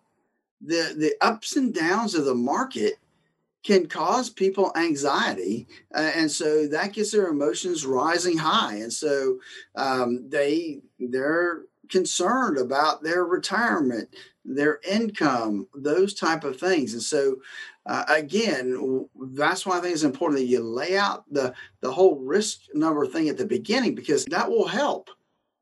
[0.61, 2.99] the the ups and downs of the market
[3.63, 9.37] can cause people anxiety uh, and so that gets their emotions rising high and so
[9.75, 14.09] um, they they're concerned about their retirement,
[14.45, 16.93] their income, those type of things.
[16.93, 17.37] And so,
[17.85, 22.15] uh, again, that's why I think it's important that you lay out the the whole
[22.15, 25.09] risk number thing at the beginning because that will help.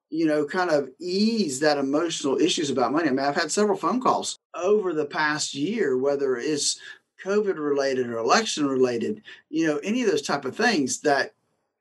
[0.10, 3.10] You know, kind of ease that emotional issues about money.
[3.10, 6.80] I mean, I've had several phone calls over the past year, whether it's
[7.24, 11.34] COVID related or election related, you know, any of those type of things that,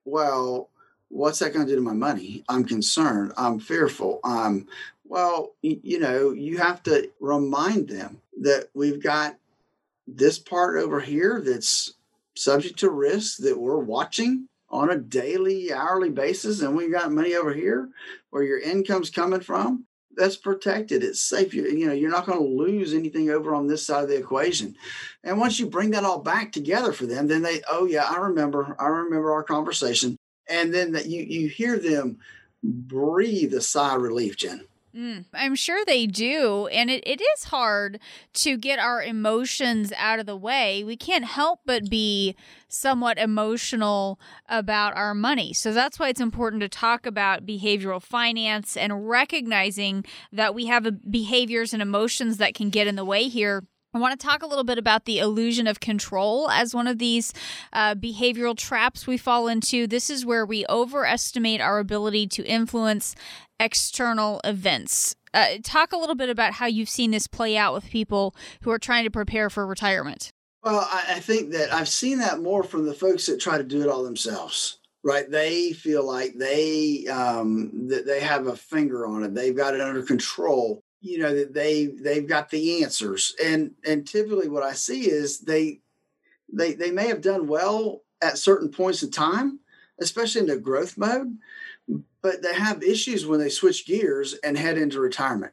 [0.05, 0.71] well,
[1.09, 2.45] what's that going to do to my money?
[2.49, 3.33] I'm concerned.
[3.37, 4.21] I'm fearful.
[4.25, 4.67] I'm,
[5.05, 9.37] well, you, know, you have to remind them that we've got
[10.07, 11.95] this part over here that's
[12.35, 17.35] subject to risk that we're watching on a daily, hourly basis, and we've got money
[17.35, 17.89] over here
[18.31, 19.87] where your income's coming from.
[20.17, 21.05] That's protected.
[21.05, 21.53] It's safe.
[21.53, 24.17] You, you know, you're not going to lose anything over on this side of the
[24.17, 24.75] equation.
[25.23, 28.17] And once you bring that all back together for them, then they, oh yeah, I
[28.17, 28.77] remember.
[28.79, 30.17] I remember our conversation.
[30.49, 32.19] And then that you you hear them
[32.63, 34.67] breathe a sigh of relief, Jen.
[34.97, 36.69] Mm, I'm sure they do.
[36.69, 38.01] And it, it is hard
[38.35, 40.83] to get our emotions out of the way.
[40.85, 42.35] We can't help but be
[42.69, 45.53] somewhat emotional about our money.
[45.53, 51.11] So that's why it's important to talk about behavioral finance and recognizing that we have
[51.11, 53.65] behaviors and emotions that can get in the way here.
[53.97, 56.99] I want to talk a little bit about the illusion of control as one of
[56.99, 57.33] these
[57.73, 59.87] uh, behavioral traps we fall into.
[59.87, 63.15] This is where we overestimate our ability to influence
[63.59, 65.17] external events.
[65.33, 68.71] Uh, talk a little bit about how you've seen this play out with people who
[68.71, 70.31] are trying to prepare for retirement.
[70.63, 73.65] Well, I, I think that I've seen that more from the folks that try to
[73.65, 79.07] do it all themselves right they feel like they um, that they have a finger
[79.07, 83.35] on it they've got it under control you know that they they've got the answers.
[83.43, 85.81] And and typically what i see is they
[86.53, 89.61] they they may have done well at certain points in time
[90.01, 91.37] especially in the growth mode
[92.23, 95.53] but they have issues when they switch gears and head into retirement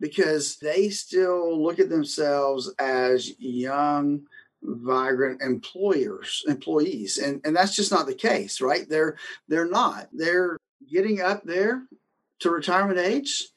[0.00, 4.22] because they still look at themselves as young
[4.62, 7.18] vibrant employers employees.
[7.18, 8.88] And and that's just not the case right?
[8.88, 9.16] They're
[9.48, 10.08] they're not.
[10.12, 10.56] They're
[10.90, 11.84] getting up there
[12.40, 13.48] to retirement age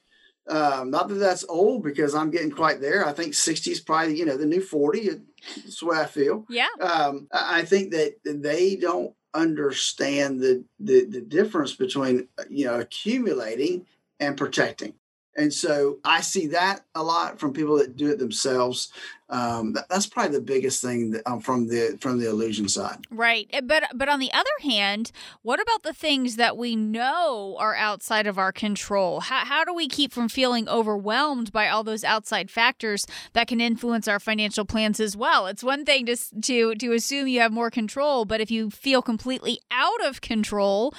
[0.49, 3.05] um, not that that's old because i'm getting quite there.
[3.05, 5.09] I think 60 is probably you know the new 40
[5.57, 6.45] that's the way i feel.
[6.49, 6.67] Yeah.
[6.81, 13.85] Um, i think that they don't understand the, the the difference between you know accumulating
[14.19, 14.93] and protecting
[15.35, 18.91] and so I see that a lot from people that do it themselves.
[19.29, 22.99] Um, that, that's probably the biggest thing that, um, from the from the illusion side.
[23.09, 27.55] Right, eh, but but on the other hand, what about the things that we know
[27.59, 29.21] are outside of our control?
[29.21, 33.59] How how do we keep from feeling overwhelmed by all those outside factors that can
[33.59, 35.47] influence our financial plans as well?
[35.47, 39.01] It's one thing to to to assume you have more control, but if you feel
[39.01, 40.93] completely out of control,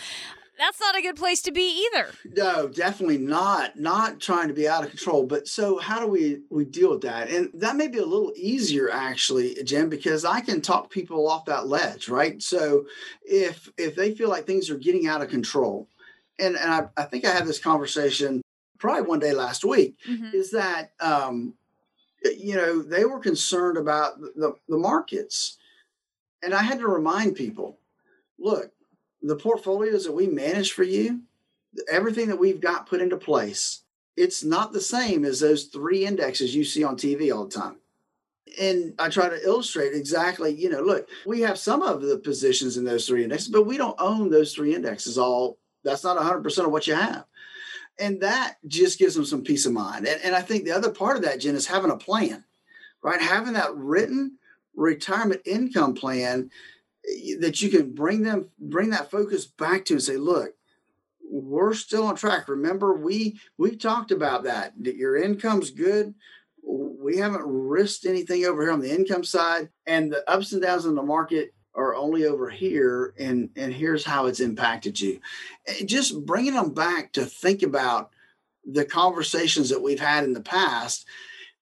[0.59, 2.09] that's not a good place to be either.
[2.37, 3.79] No, definitely not.
[3.79, 5.25] Not trying to be out of control.
[5.27, 7.29] But so how do we we deal with that?
[7.29, 11.47] And that may be a little easier actually, Jim, because I can talk people off
[11.47, 12.43] that ledge, right?
[12.43, 12.87] So
[13.25, 15.89] if if they feel like things are getting out of control,
[16.39, 18.43] and, and I, I think I had this conversation
[18.79, 20.31] probably one day last week, mm-hmm.
[20.35, 21.55] is that um,
[22.25, 25.59] you know, they were concerned about the, the markets.
[26.43, 27.79] And I had to remind people,
[28.39, 28.71] look,
[29.29, 31.23] the portfolios that we manage for you,
[31.91, 33.81] everything that we've got put into place,
[34.17, 37.77] it's not the same as those three indexes you see on TV all the time.
[38.61, 42.77] And I try to illustrate exactly, you know, look, we have some of the positions
[42.77, 45.59] in those three indexes, but we don't own those three indexes all.
[45.83, 47.25] That's not 100% of what you have.
[47.99, 50.07] And that just gives them some peace of mind.
[50.07, 52.45] And, and I think the other part of that, Jen, is having a plan,
[53.03, 53.21] right?
[53.21, 54.39] Having that written
[54.77, 56.51] retirement income plan
[57.41, 60.55] that you can bring them bring that focus back to and say look
[61.35, 62.49] we're still on track.
[62.49, 66.15] Remember we we talked about that that your income's good.
[66.63, 70.87] We haven't risked anything over here on the income side and the ups and downs
[70.87, 75.21] in the market are only over here and and here's how it's impacted you.
[75.67, 78.11] Eh, just bringing them back to think about
[78.65, 81.07] the conversations that we've had in the past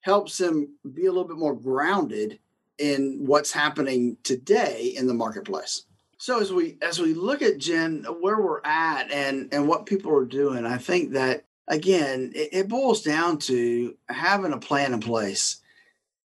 [0.03, 2.39] helps them be a little bit more grounded
[2.83, 5.85] in what's happening today in the marketplace.
[6.19, 10.13] So as we as we look at Jen where we're at and and what people
[10.17, 15.01] are doing, I think that again it, it boils down to having a plan in
[15.01, 15.61] place.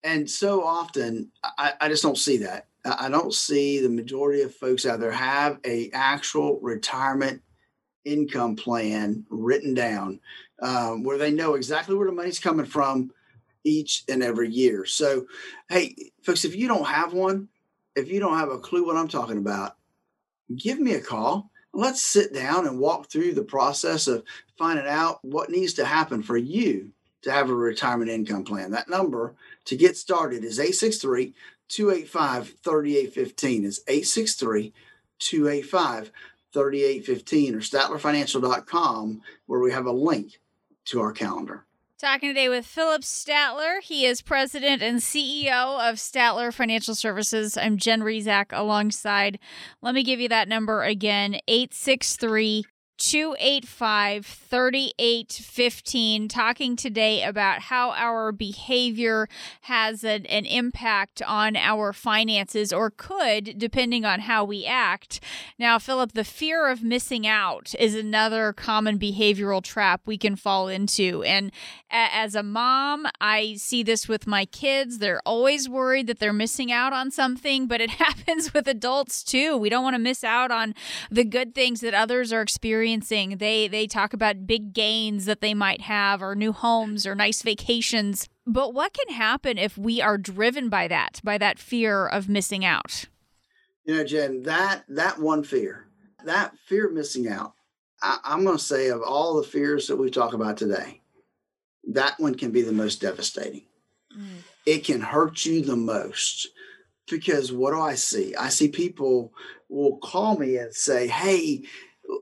[0.03, 2.67] And so often I, I just don't see that.
[2.86, 7.41] I don't see the majority of folks out there have a actual retirement
[8.05, 10.19] income plan written down
[10.61, 13.11] um, where they know exactly where the money's coming from
[13.64, 14.86] each and every year.
[14.86, 15.26] So,
[15.70, 17.49] hey, folks, if you don't have one,
[17.95, 19.76] if you don't have a clue what I'm talking about,
[20.55, 21.49] give me a call.
[21.74, 24.24] Let's sit down and walk through the process of
[24.57, 26.91] finding out what needs to happen for you
[27.24, 28.72] to have a retirement income plan.
[28.72, 29.36] That number
[29.66, 31.34] to get started is 863
[31.70, 33.66] 285 3815.
[33.66, 34.74] Is 863
[35.20, 36.11] 285
[36.53, 40.39] 3815 or statlerfinancial.com, where we have a link
[40.86, 41.66] to our calendar.
[42.03, 43.81] Talking today with Phillip Statler.
[43.81, 47.55] He is president and CEO of Statler Financial Services.
[47.55, 49.39] I'm Jen Rizak alongside.
[49.81, 52.65] Let me give you that number again 863
[53.03, 59.27] 285 3815, talking today about how our behavior
[59.61, 65.19] has an, an, impact on our finances or could, depending on how we act.
[65.59, 70.69] Now, Phillip, the fear of missing out is another common behavioral trap we can fall
[70.69, 71.23] into.
[71.23, 71.51] And
[71.91, 74.99] as a mom, I see this with my kids.
[74.99, 79.57] They're always worried that they're missing out on something, but it happens with adults too.
[79.57, 80.73] We don't want to miss out on
[81.11, 83.37] the good things that others are experiencing experiencing.
[83.37, 87.41] They they talk about big gains that they might have or new homes or nice
[87.41, 88.27] vacations.
[88.45, 92.65] But what can happen if we are driven by that, by that fear of missing
[92.65, 93.05] out?
[93.85, 95.87] You know, Jen, that that one fear,
[96.25, 97.53] that fear of missing out,
[98.01, 101.01] I, I'm going to say of all the fears that we talk about today,
[101.91, 103.65] that one can be the most devastating.
[104.17, 104.43] Mm.
[104.65, 106.47] It can hurt you the most
[107.09, 108.35] because what do I see?
[108.35, 109.33] I see people
[109.67, 111.63] will call me and say, "Hey,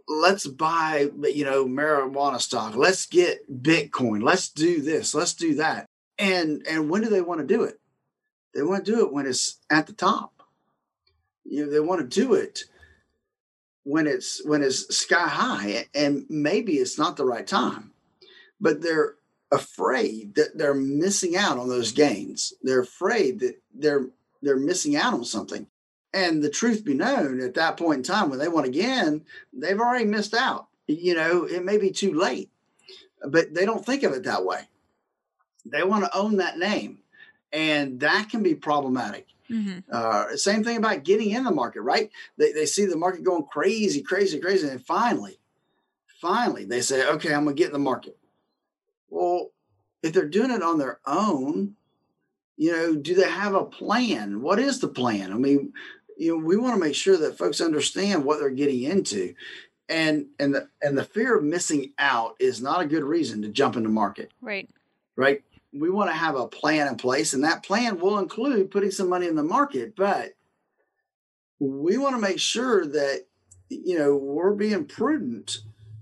[0.07, 2.75] let's buy you know marijuana stock.
[2.75, 4.23] Let's get bitcoin.
[4.23, 5.13] Let's do this.
[5.13, 5.85] Let's do that.
[6.17, 7.79] And and when do they want to do it?
[8.53, 10.43] They want to do it when it's at the top.
[11.45, 12.65] You know they want to do it
[13.83, 17.91] when it's when it's sky high and maybe it's not the right time.
[18.59, 19.15] But they're
[19.51, 22.53] afraid that they're missing out on those gains.
[22.61, 24.07] They're afraid that they're
[24.41, 25.67] they're missing out on something
[26.13, 29.79] and the truth be known, at that point in time, when they want again, they've
[29.79, 30.67] already missed out.
[30.87, 32.49] You know, it may be too late,
[33.25, 34.61] but they don't think of it that way.
[35.65, 36.99] They want to own that name,
[37.53, 39.27] and that can be problematic.
[39.49, 39.79] Mm-hmm.
[39.91, 42.09] Uh, same thing about getting in the market, right?
[42.37, 45.39] They, they see the market going crazy, crazy, crazy, and finally,
[46.19, 48.17] finally, they say, "Okay, I'm gonna get in the market."
[49.09, 49.51] Well,
[50.01, 51.75] if they're doing it on their own,
[52.57, 54.41] you know, do they have a plan?
[54.41, 55.33] What is the plan?
[55.33, 55.73] I mean,
[56.21, 59.33] you know we want to make sure that folks understand what they're getting into.
[59.89, 63.49] And and the and the fear of missing out is not a good reason to
[63.49, 64.31] jump into market.
[64.39, 64.69] Right.
[65.15, 65.41] Right?
[65.73, 69.09] We want to have a plan in place and that plan will include putting some
[69.09, 70.33] money in the market but
[71.59, 73.25] we want to make sure that
[73.69, 75.59] you know we're being prudent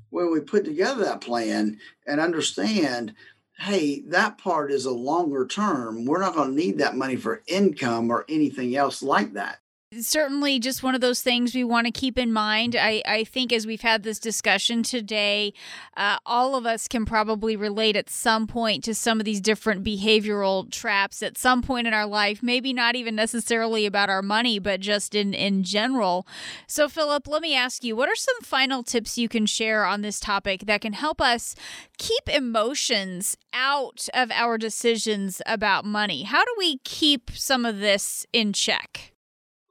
[0.10, 3.14] when we put together that plan and understand
[3.60, 6.06] hey that part is a longer term.
[6.06, 9.60] We're not going to need that money for income or anything else like that
[9.98, 12.76] certainly just one of those things we want to keep in mind.
[12.76, 15.54] I, I think as we've had this discussion today,
[15.98, 19.84] uh, all of us can probably relate at some point to some of these different
[19.84, 24.60] behavioral traps at some point in our life, maybe not even necessarily about our money,
[24.60, 26.28] but just in, in general.
[26.68, 30.02] So, Phillip, let me ask you what are some final tips you can share on
[30.02, 31.56] this topic that can help us
[31.98, 36.24] keep emotions out of our decisions about money?
[36.24, 39.14] How do we keep some of this in check?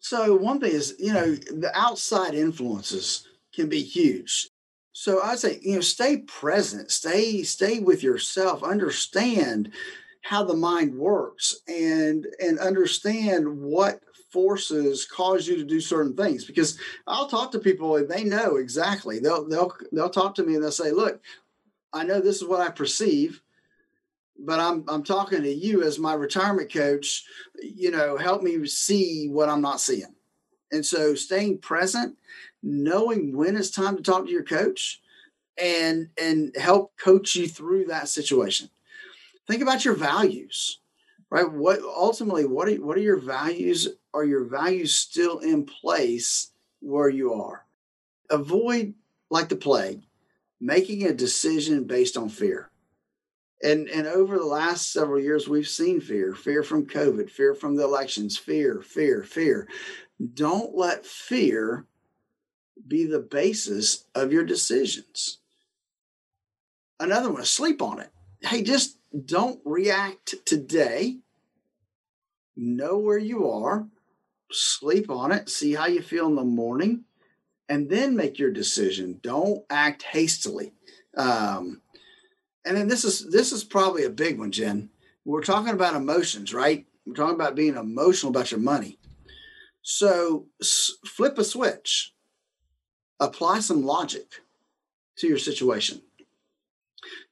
[0.08, 4.48] So one thing is, you know, the outside influences can be huge.
[4.94, 9.70] So I'd say, you know, stay present, stay stay with yourself, understand
[10.22, 14.00] how the mind works and and understand what
[14.32, 18.56] forces cause you to do certain things because I'll talk to people and they know
[18.56, 19.18] exactly.
[19.18, 21.20] They'll they'll they'll talk to me and they'll say, "Look,
[21.92, 23.42] I know this is what I perceive
[24.38, 27.24] but I'm I'm talking to you as my retirement coach,
[27.60, 30.14] you know, help me see what I'm not seeing.
[30.70, 32.16] And so staying present,
[32.62, 35.00] knowing when it's time to talk to your coach
[35.60, 38.70] and and help coach you through that situation.
[39.46, 40.78] Think about your values.
[41.30, 41.50] Right?
[41.50, 43.88] What ultimately what are what are your values?
[44.14, 47.66] Are your values still in place where you are?
[48.30, 48.94] Avoid
[49.30, 50.02] like the plague
[50.60, 52.70] making a decision based on fear
[53.62, 57.76] and and over the last several years we've seen fear fear from covid fear from
[57.76, 59.68] the elections fear fear fear.
[60.34, 61.86] Don't let fear
[62.86, 65.38] be the basis of your decisions.
[66.98, 68.10] Another one sleep on it.
[68.42, 71.18] Hey just don't react today.
[72.56, 73.86] Know where you are
[74.50, 77.04] sleep on it see how you feel in the morning
[77.68, 79.20] and then make your decision.
[79.22, 80.72] Don't act hastily.
[81.16, 81.82] Um,
[82.68, 84.90] and then this is this is probably a big one, Jen.
[85.24, 86.86] We're talking about emotions, right?
[87.06, 88.98] We're talking about being emotional about your money.
[89.82, 92.14] So s- flip a switch,
[93.20, 94.42] apply some logic
[95.18, 96.02] to your situation.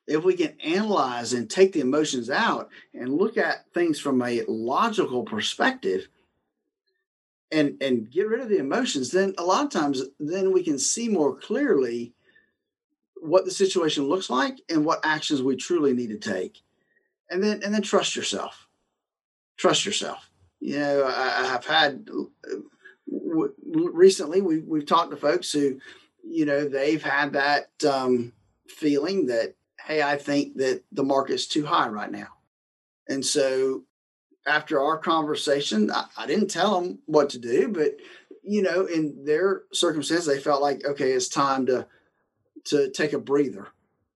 [0.06, 4.42] If we can analyze and take the emotions out and look at things from a
[4.48, 6.08] logical perspective
[7.52, 10.78] and and get rid of the emotions, then a lot of times then we can
[10.78, 12.14] see more clearly
[13.26, 16.62] what the situation looks like and what actions we truly need to take.
[17.30, 18.68] and then and then trust yourself.
[19.56, 20.30] Trust yourself.
[20.60, 23.54] You know, I, I have had w-
[23.92, 25.80] recently we we've talked to folks who,
[26.24, 28.32] you know, they've had that um,
[28.68, 29.54] feeling that
[29.86, 32.28] hey, I think that the market's too high right now,
[33.08, 33.84] and so
[34.46, 37.96] after our conversation, I, I didn't tell them what to do, but
[38.42, 41.86] you know, in their circumstance, they felt like okay, it's time to
[42.66, 43.68] to take a breather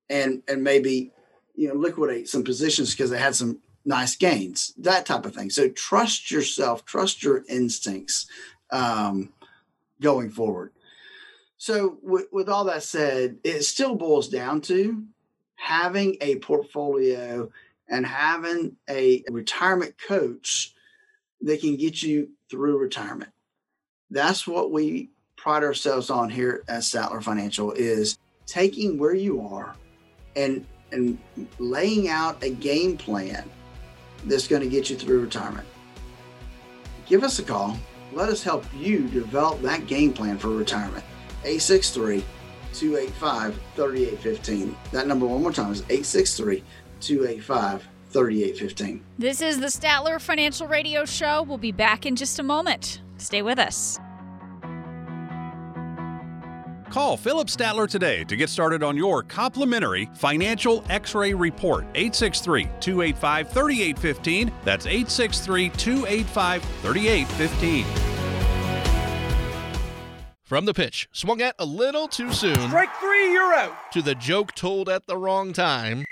[0.08, 1.12] and and maybe
[1.54, 5.50] you know liquidate some positions because they had some nice gains, that type of thing.
[5.50, 8.26] So trust yourself, trust your instincts
[8.70, 9.32] um,
[10.00, 10.72] going forward.
[11.56, 15.04] So with, with all that said, it still boils down to
[15.56, 17.50] having a portfolio
[17.88, 20.74] and having a retirement coach
[21.42, 23.32] that can get you through retirement.
[24.10, 28.18] That's what we pride ourselves on here at Statler Financial is
[28.50, 29.76] taking where you are
[30.34, 31.16] and and
[31.60, 33.48] laying out a game plan
[34.24, 35.66] that's going to get you through retirement.
[37.06, 37.78] Give us a call.
[38.12, 41.04] Let us help you develop that game plan for retirement.
[41.44, 42.24] 863
[42.74, 44.76] 285 3815.
[44.90, 46.64] That number, one more time, is 863
[47.00, 49.04] 285 3815.
[49.18, 51.42] This is the Statler Financial Radio Show.
[51.44, 53.00] We'll be back in just a moment.
[53.16, 54.00] Stay with us.
[56.90, 61.84] Call Phillip Statler today to get started on your complimentary financial x ray report.
[61.94, 64.52] 863 285 3815.
[64.64, 67.84] That's 863 285 3815.
[70.42, 72.56] From the pitch, swung at a little too soon.
[72.56, 73.72] Strike three, you're out.
[73.92, 76.04] To the joke told at the wrong time.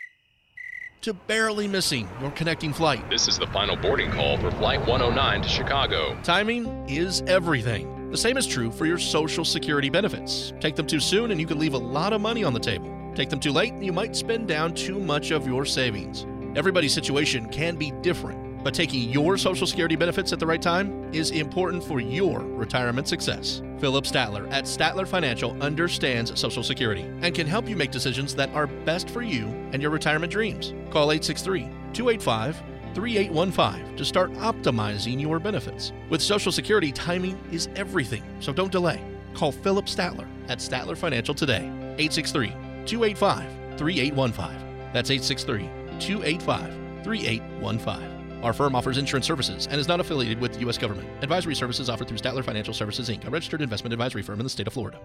[1.03, 3.09] To barely missing your connecting flight.
[3.11, 6.17] This is the final boarding call for Flight 109 to Chicago.
[6.23, 7.98] Timing is everything.
[8.11, 10.55] The same is true for your Social Security benefits.
[10.61, 12.91] Take them too soon and you can leave a lot of money on the table.
[13.15, 16.25] Take them too late and you might spend down too much of your savings.
[16.57, 21.13] Everybody's situation can be different, but taking your Social Security benefits at the right time
[21.13, 23.61] is important for your retirement success.
[23.79, 28.49] Phillip Statler at Statler Financial understands Social Security and can help you make decisions that
[28.55, 30.73] are best for you and your retirement dreams.
[30.91, 32.63] Call 863 285
[32.99, 35.93] 3815 to start optimizing your benefits.
[36.11, 39.01] With Social Security, timing is everything, so don't delay.
[39.35, 41.67] Call Phillip Statler at Statler Financial today,
[41.99, 42.49] 863
[42.87, 44.91] 285 3815.
[44.93, 45.71] That's 863
[46.01, 48.43] 285 3815.
[48.43, 50.77] Our firm offers insurance services and is not affiliated with the U.S.
[50.77, 51.09] government.
[51.23, 54.51] Advisory services offered through Statler Financial Services, Inc., a registered investment advisory firm in the
[54.51, 54.99] state of Florida.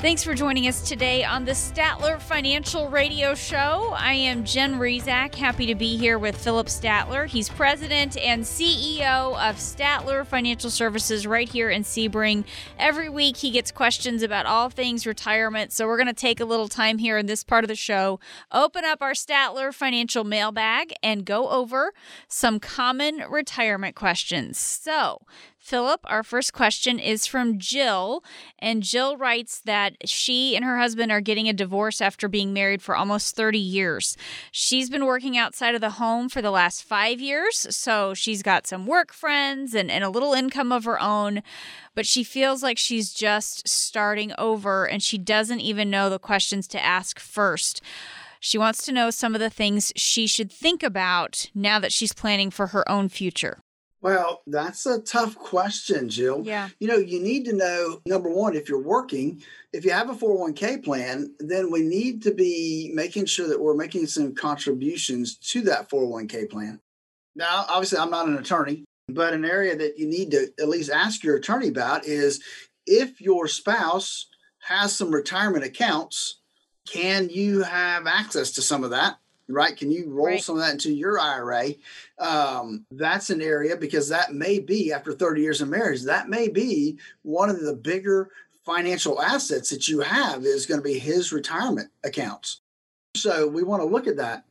[0.00, 3.92] Thanks for joining us today on the Statler Financial Radio Show.
[3.96, 7.26] I am Jen Rizak, happy to be here with Phillip Statler.
[7.26, 12.44] He's president and CEO of Statler Financial Services right here in Sebring.
[12.78, 16.44] Every week he gets questions about all things retirement, so we're going to take a
[16.44, 18.20] little time here in this part of the show,
[18.52, 21.92] open up our Statler Financial mailbag, and go over
[22.28, 24.58] some common retirement questions.
[24.58, 25.22] So,
[25.68, 28.24] Phillip, our first question is from Jill.
[28.58, 32.80] And Jill writes that she and her husband are getting a divorce after being married
[32.80, 34.16] for almost 30 years.
[34.50, 37.66] She's been working outside of the home for the last five years.
[37.76, 41.42] So she's got some work friends and, and a little income of her own.
[41.94, 46.66] But she feels like she's just starting over and she doesn't even know the questions
[46.68, 47.82] to ask first.
[48.40, 52.14] She wants to know some of the things she should think about now that she's
[52.14, 53.58] planning for her own future.
[54.00, 56.42] Well, that's a tough question, Jill.
[56.44, 56.68] Yeah.
[56.78, 59.42] You know, you need to know number one, if you're working,
[59.72, 63.74] if you have a 401k plan, then we need to be making sure that we're
[63.74, 66.80] making some contributions to that 401k plan.
[67.34, 70.90] Now, obviously, I'm not an attorney, but an area that you need to at least
[70.90, 72.40] ask your attorney about is
[72.86, 74.26] if your spouse
[74.60, 76.40] has some retirement accounts,
[76.86, 79.18] can you have access to some of that?
[79.48, 79.76] Right?
[79.76, 80.42] Can you roll Right.
[80.42, 81.74] some of that into your IRA?
[82.18, 86.48] Um, that's an area because that may be after 30 years of marriage, that may
[86.48, 88.30] be one of the bigger
[88.64, 92.60] financial assets that you have is going to be his retirement accounts.
[93.16, 94.44] So we want to look at that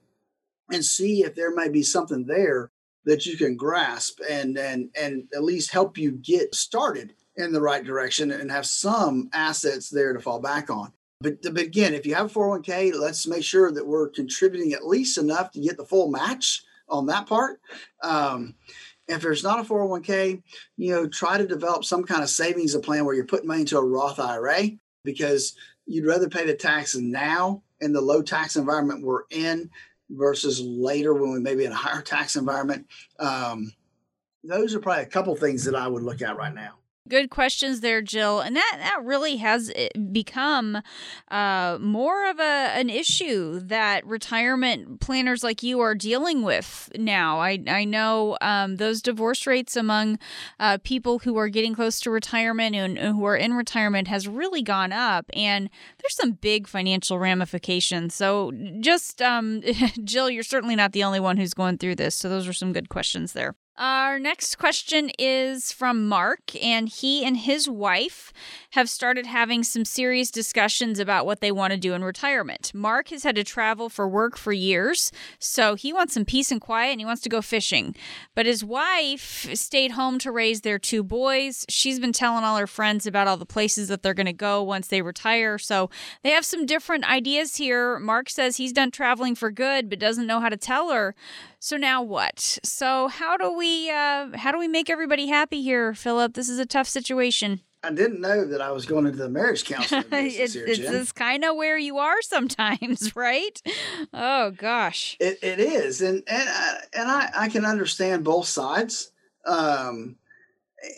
[0.71, 2.71] and see if there may be something there
[3.05, 7.61] that you can grasp and and and at least help you get started in the
[7.61, 10.91] right direction and have some assets there to fall back on.
[11.19, 14.85] But, but again, if you have a 401k, let's make sure that we're contributing at
[14.85, 17.59] least enough to get the full match on that part.
[18.03, 18.55] Um,
[19.07, 20.43] if there's not a 401k,
[20.77, 23.77] you know, try to develop some kind of savings plan where you're putting money into
[23.77, 24.71] a Roth IRA
[25.03, 25.55] because
[25.85, 29.69] you'd rather pay the taxes now in the low tax environment we're in
[30.09, 32.85] versus later when we may be in a higher tax environment.
[33.19, 33.71] Um,
[34.43, 36.75] those are probably a couple things that I would look at right now.
[37.07, 38.39] Good questions there, Jill.
[38.39, 40.81] And that, that really has eh, become
[41.29, 47.39] uh, more of a an issue that retirement planners like you are dealing with now.
[47.39, 50.19] I, I know um, those divorce rates among
[50.59, 54.27] uh, people who are getting close to retirement and, and who are in retirement has
[54.27, 55.25] really gone up.
[55.33, 55.69] And
[56.01, 58.15] there's some big financial ramifications.
[58.15, 59.61] So just, um,
[60.03, 62.15] Jill, you're certainly not the only one who's going through this.
[62.15, 63.55] So those are some good questions there.
[63.79, 68.33] Our next question is from Mark, and he and his wife
[68.71, 72.71] have started having some serious discussions about what they want to do in retirement.
[72.73, 76.59] Mark has had to travel for work for years, so he wants some peace and
[76.59, 77.95] quiet and he wants to go fishing.
[78.33, 81.63] But his wife stayed home to raise their two boys.
[81.69, 84.63] She's been telling all her friends about all the places that they're going to go
[84.63, 85.91] once they retire, so
[86.23, 87.99] they have some different ideas here.
[87.99, 91.13] Mark says he's done traveling for good, but doesn't know how to tell her.
[91.59, 92.59] So now what?
[92.63, 96.33] So how do we uh, how do we make everybody happy here, Phillip?
[96.33, 97.61] This is a tough situation.
[97.83, 101.11] I didn't know that I was going into the marriage counseling it's, here, it's, it's
[101.11, 103.61] kind of where you are sometimes, right?
[104.13, 109.11] Oh gosh, it, it is, and and I, and I I can understand both sides.
[109.45, 110.17] Um,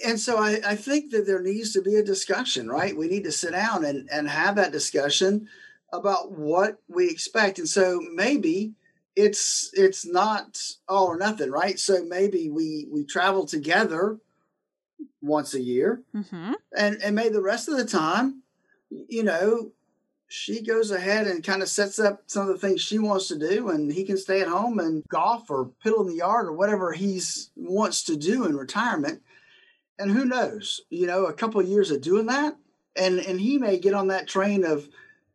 [0.05, 2.95] and so I, I think that there needs to be a discussion, right?
[2.95, 5.47] We need to sit down and, and have that discussion
[5.93, 7.59] about what we expect.
[7.59, 8.73] And so maybe
[9.19, 11.77] it's it's not all or nothing, right?
[11.77, 14.17] So maybe we we travel together
[15.21, 16.53] once a year, mm-hmm.
[16.75, 18.43] and and maybe the rest of the time,
[18.89, 19.71] you know,
[20.29, 23.37] she goes ahead and kind of sets up some of the things she wants to
[23.37, 26.53] do, and he can stay at home and golf or piddle in the yard or
[26.53, 29.21] whatever he's wants to do in retirement.
[29.97, 32.55] And who knows, you know, a couple of years of doing that,
[32.95, 34.87] and and he may get on that train of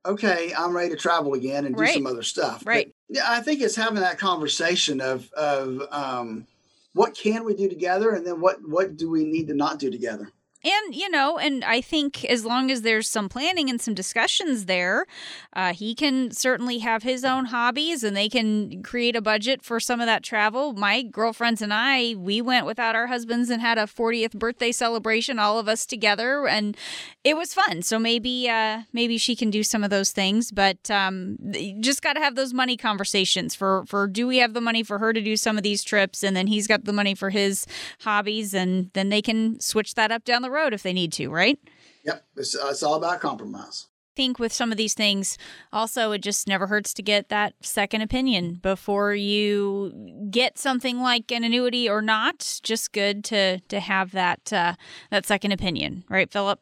[0.06, 1.94] okay, I'm ready to travel again and do right.
[1.94, 2.66] some other stuff.
[2.66, 2.93] Right.
[3.08, 6.46] Yeah, I think it's having that conversation of of um,
[6.94, 9.90] what can we do together, and then what what do we need to not do
[9.90, 10.30] together.
[10.64, 14.64] And, you know, and I think as long as there's some planning and some discussions
[14.64, 15.04] there,
[15.52, 19.78] uh, he can certainly have his own hobbies and they can create a budget for
[19.78, 20.72] some of that travel.
[20.72, 25.38] My girlfriends and I, we went without our husbands and had a 40th birthday celebration,
[25.38, 26.76] all of us together, and
[27.24, 27.82] it was fun.
[27.82, 31.36] So maybe, uh, maybe she can do some of those things, but um,
[31.80, 34.98] just got to have those money conversations for, for do we have the money for
[34.98, 36.22] her to do some of these trips?
[36.22, 37.66] And then he's got the money for his
[38.00, 41.28] hobbies, and then they can switch that up down the road if they need to,
[41.28, 41.58] right?
[42.04, 43.86] Yep, it's, uh, it's all about compromise.
[44.14, 45.36] I think with some of these things,
[45.72, 51.32] also, it just never hurts to get that second opinion before you get something like
[51.32, 52.60] an annuity or not.
[52.62, 54.74] Just good to to have that uh,
[55.10, 56.60] that second opinion, right, Phillip?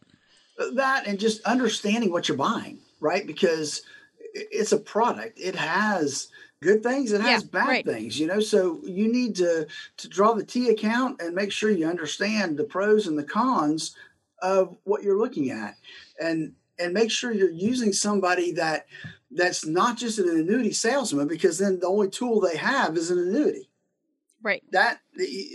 [0.74, 3.26] That and just understanding what you're buying, right?
[3.26, 3.82] Because
[4.32, 5.38] it's a product.
[5.38, 6.28] It has
[6.63, 7.85] good things it has bad right.
[7.85, 11.71] things you know so you need to to draw the t account and make sure
[11.71, 13.95] you understand the pros and the cons
[14.41, 15.75] of what you're looking at
[16.21, 18.87] and and make sure you're using somebody that
[19.33, 23.19] that's not just an annuity salesman because then the only tool they have is an
[23.19, 23.69] annuity
[24.43, 24.63] Right.
[24.73, 25.01] that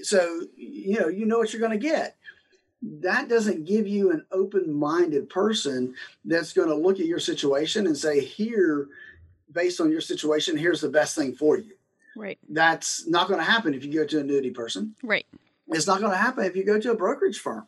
[0.03, 2.18] so you know you know what you're going to get
[2.82, 5.95] that doesn't give you an open-minded person
[6.26, 8.88] that's going to look at your situation and say here
[9.58, 11.74] based on your situation here's the best thing for you.
[12.16, 12.39] Right.
[12.49, 14.95] that's not going to happen if you go to an annuity person.
[15.03, 15.26] Right.
[15.68, 17.66] it's not going to happen if you go to a brokerage firm.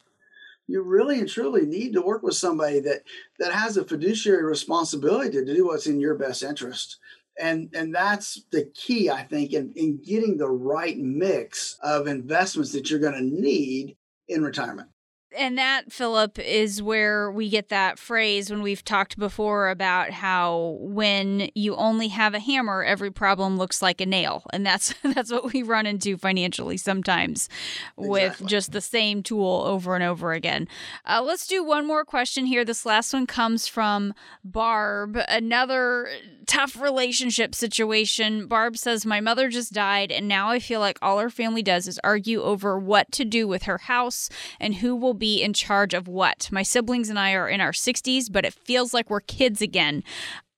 [0.68, 3.02] You really and truly need to work with somebody that
[3.40, 6.98] that has a fiduciary responsibility to do what's in your best interest.
[7.40, 12.72] And and that's the key i think in, in getting the right mix of investments
[12.74, 13.96] that you're going to need
[14.28, 14.90] in retirement
[15.38, 20.78] And that, Phillip, is where we get that phrase when we've talked before about how
[20.80, 24.44] when you only have a hammer, every problem looks like a nail.
[24.52, 27.48] And that's that's what we run into financially sometimes
[27.96, 28.48] with Exactly.
[28.48, 30.68] just the same tool over and over again.
[31.06, 32.66] Uh, let's do one more question here.
[32.66, 34.14] This last one comes from
[34.44, 36.10] Barb, another
[36.48, 38.48] tough relationship situation.
[38.48, 41.88] Barb says, My mother just died, and now I feel like all our family does
[41.88, 45.94] is argue over what to do with her house and who will be in charge
[45.94, 46.50] of what.
[46.52, 50.04] My siblings and I are in our 60s, but it feels like we're kids again.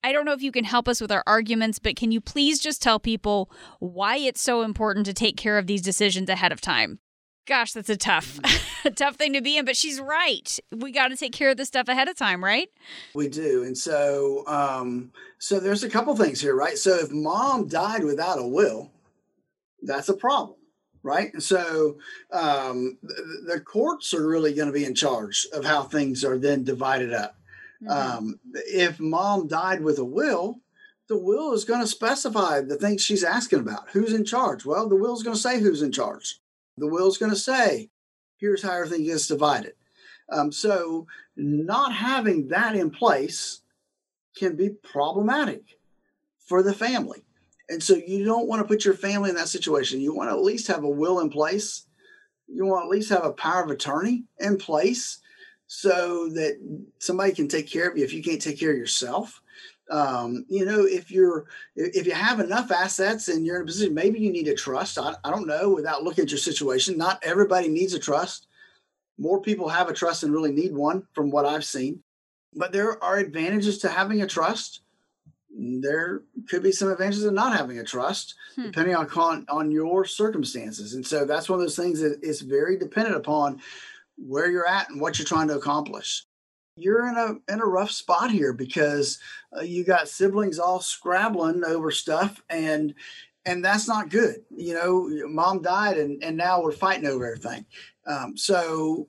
[0.03, 2.59] I don't know if you can help us with our arguments, but can you please
[2.59, 6.61] just tell people why it's so important to take care of these decisions ahead of
[6.61, 6.99] time?
[7.47, 8.39] Gosh, that's a tough,
[8.85, 10.59] a tough thing to be in, but she's right.
[10.71, 12.69] We got to take care of this stuff ahead of time, right?
[13.13, 17.67] we do and so um so there's a couple things here right so if mom
[17.67, 18.91] died without a will
[19.83, 20.57] that's a problem
[21.03, 21.41] right?
[21.41, 21.97] So
[22.31, 26.37] um the, the courts are really going to be in charge of how things are
[26.37, 27.35] then divided up.
[27.87, 30.59] Um if mom died with a will
[31.07, 33.89] the will is going to specify the things she's asking about.
[33.91, 34.65] Who's in charge?
[34.65, 36.39] Well the will is going to say who's in charge.
[36.77, 37.89] The will is going to say
[38.37, 39.73] here's how everything gets divided.
[40.31, 43.61] Um, so, not having that in place
[44.35, 45.77] can be problematic
[46.39, 47.23] for the family.
[47.71, 50.01] And so, you don't want to put your family in that situation.
[50.01, 51.85] You want to at least have a will in place.
[52.47, 55.19] You want to at least have a power of attorney in place
[55.67, 56.59] so that
[56.99, 59.41] somebody can take care of you if you can't take care of yourself.
[59.89, 61.45] Um, you know, if you're
[61.75, 64.97] if you have enough assets and you're in a position, maybe you need a trust.
[64.97, 66.97] I, I don't know without looking at your situation.
[66.97, 68.47] Not everybody needs a trust.
[69.17, 72.03] More people have a trust and really need one, from what I've seen.
[72.53, 74.81] But there are advantages to having a trust.
[75.57, 78.65] There could be some advantages of not having a trust, hmm.
[78.65, 80.93] depending on on your circumstances.
[80.93, 83.61] And so that's one of those things that is very dependent upon
[84.17, 86.25] where you're at and what you're trying to accomplish
[86.77, 89.19] you're in a in a rough spot here because
[89.55, 92.93] uh, you got siblings all scrabbling over stuff and
[93.45, 97.65] and that's not good you know mom died and and now we're fighting over everything
[98.07, 99.07] um, so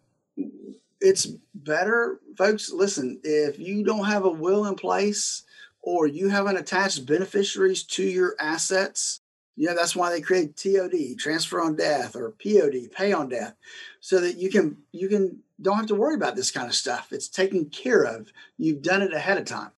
[1.01, 5.45] it's better folks listen if you don't have a will in place
[5.83, 9.21] or you haven't attached beneficiaries to your assets
[9.57, 13.55] you know that's why they create tod transfer on death or pod pay on death
[14.01, 17.13] so that you can you can don't have to worry about this kind of stuff.
[17.13, 18.33] It's taken care of.
[18.59, 19.71] You've done it ahead of time.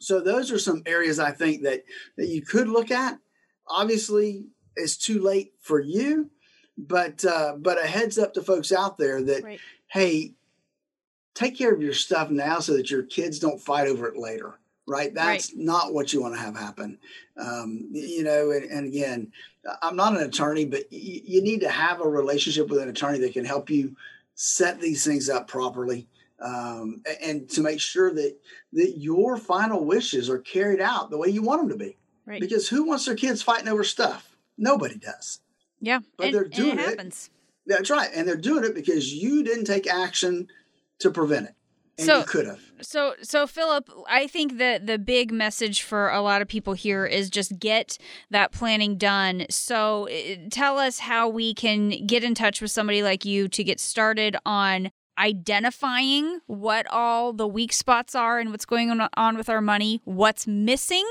[0.00, 1.84] So those are some areas I think that
[2.16, 3.18] that you could look at.
[3.66, 4.46] Obviously,
[4.76, 6.30] it's too late for you,
[6.76, 9.60] but uh, but a heads up to folks out there that right.
[9.88, 10.32] hey,
[11.34, 14.58] take care of your stuff now so that your kids don't fight over it later.
[14.88, 15.14] Right?
[15.14, 15.64] That's right.
[15.64, 16.98] not what you want to have happen.
[17.36, 19.32] Um, you know, and, and, again,
[19.82, 23.18] I'm not an attorney, but y- you need to have a relationship with an attorney
[23.18, 23.94] that can help you
[24.34, 26.08] set these things up properly
[26.40, 28.36] um, and to make sure that
[28.72, 31.96] that your final wishes are carried out the way you want them to be.
[32.24, 32.40] Right.
[32.40, 34.36] Because who wants their kids fighting over stuff?
[34.56, 35.40] Nobody does.
[35.80, 37.30] Yeah, but and, they're doing it, happens.
[37.66, 40.48] That's right, and they're doing it because you didn't take action
[41.00, 41.54] to prevent it
[41.98, 42.60] and so, you could have.
[42.80, 47.04] So, so Phillip, I think that the big message for a lot of people here
[47.04, 47.98] is just get
[48.30, 49.46] that planning done.
[49.50, 53.64] So, eh, tell us how we can get in touch with somebody like you to
[53.64, 59.48] get started on identifying what all the weak spots are and what's going on with
[59.48, 61.04] our money, what's missing,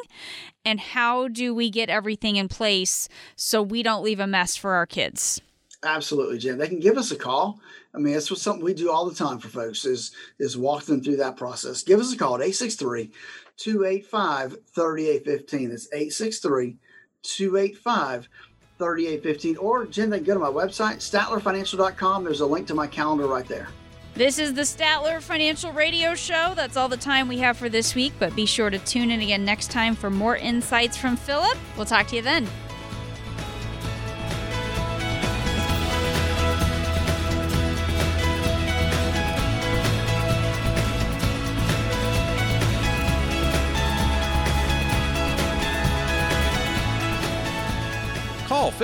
[0.64, 4.76] and how do we get everything in place so we don't leave a mess for
[4.76, 5.42] our kids.
[5.84, 6.58] Absolutely, Jim.
[6.58, 7.60] They can give us a call.
[7.94, 10.84] I mean, that's what something we do all the time for folks is is walk
[10.84, 11.84] them through that process.
[11.84, 13.12] Give us a call at 863
[13.58, 15.70] 285 3815.
[15.70, 16.78] That's 863
[17.24, 18.30] 285
[18.78, 19.58] 3815.
[19.58, 22.24] Or, Jim, they can go to my website, statlerfinancial.com.
[22.24, 23.68] There's a link to my calendar right there.
[24.16, 26.54] This is the Statler Financial Radio Show.
[26.56, 29.22] That's all the time we have for this week, but be sure to tune in
[29.22, 31.56] again next time for more insights from Phillip.
[31.76, 32.48] We'll talk to you then.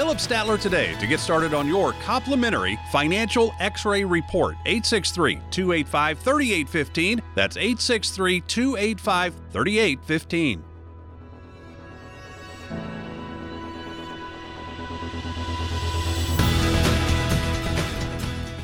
[0.03, 4.57] Phillip Statler today to get started on your complimentary financial x ray report.
[4.65, 7.21] 863 285 3815.
[7.35, 10.72] That's 863 285 3815.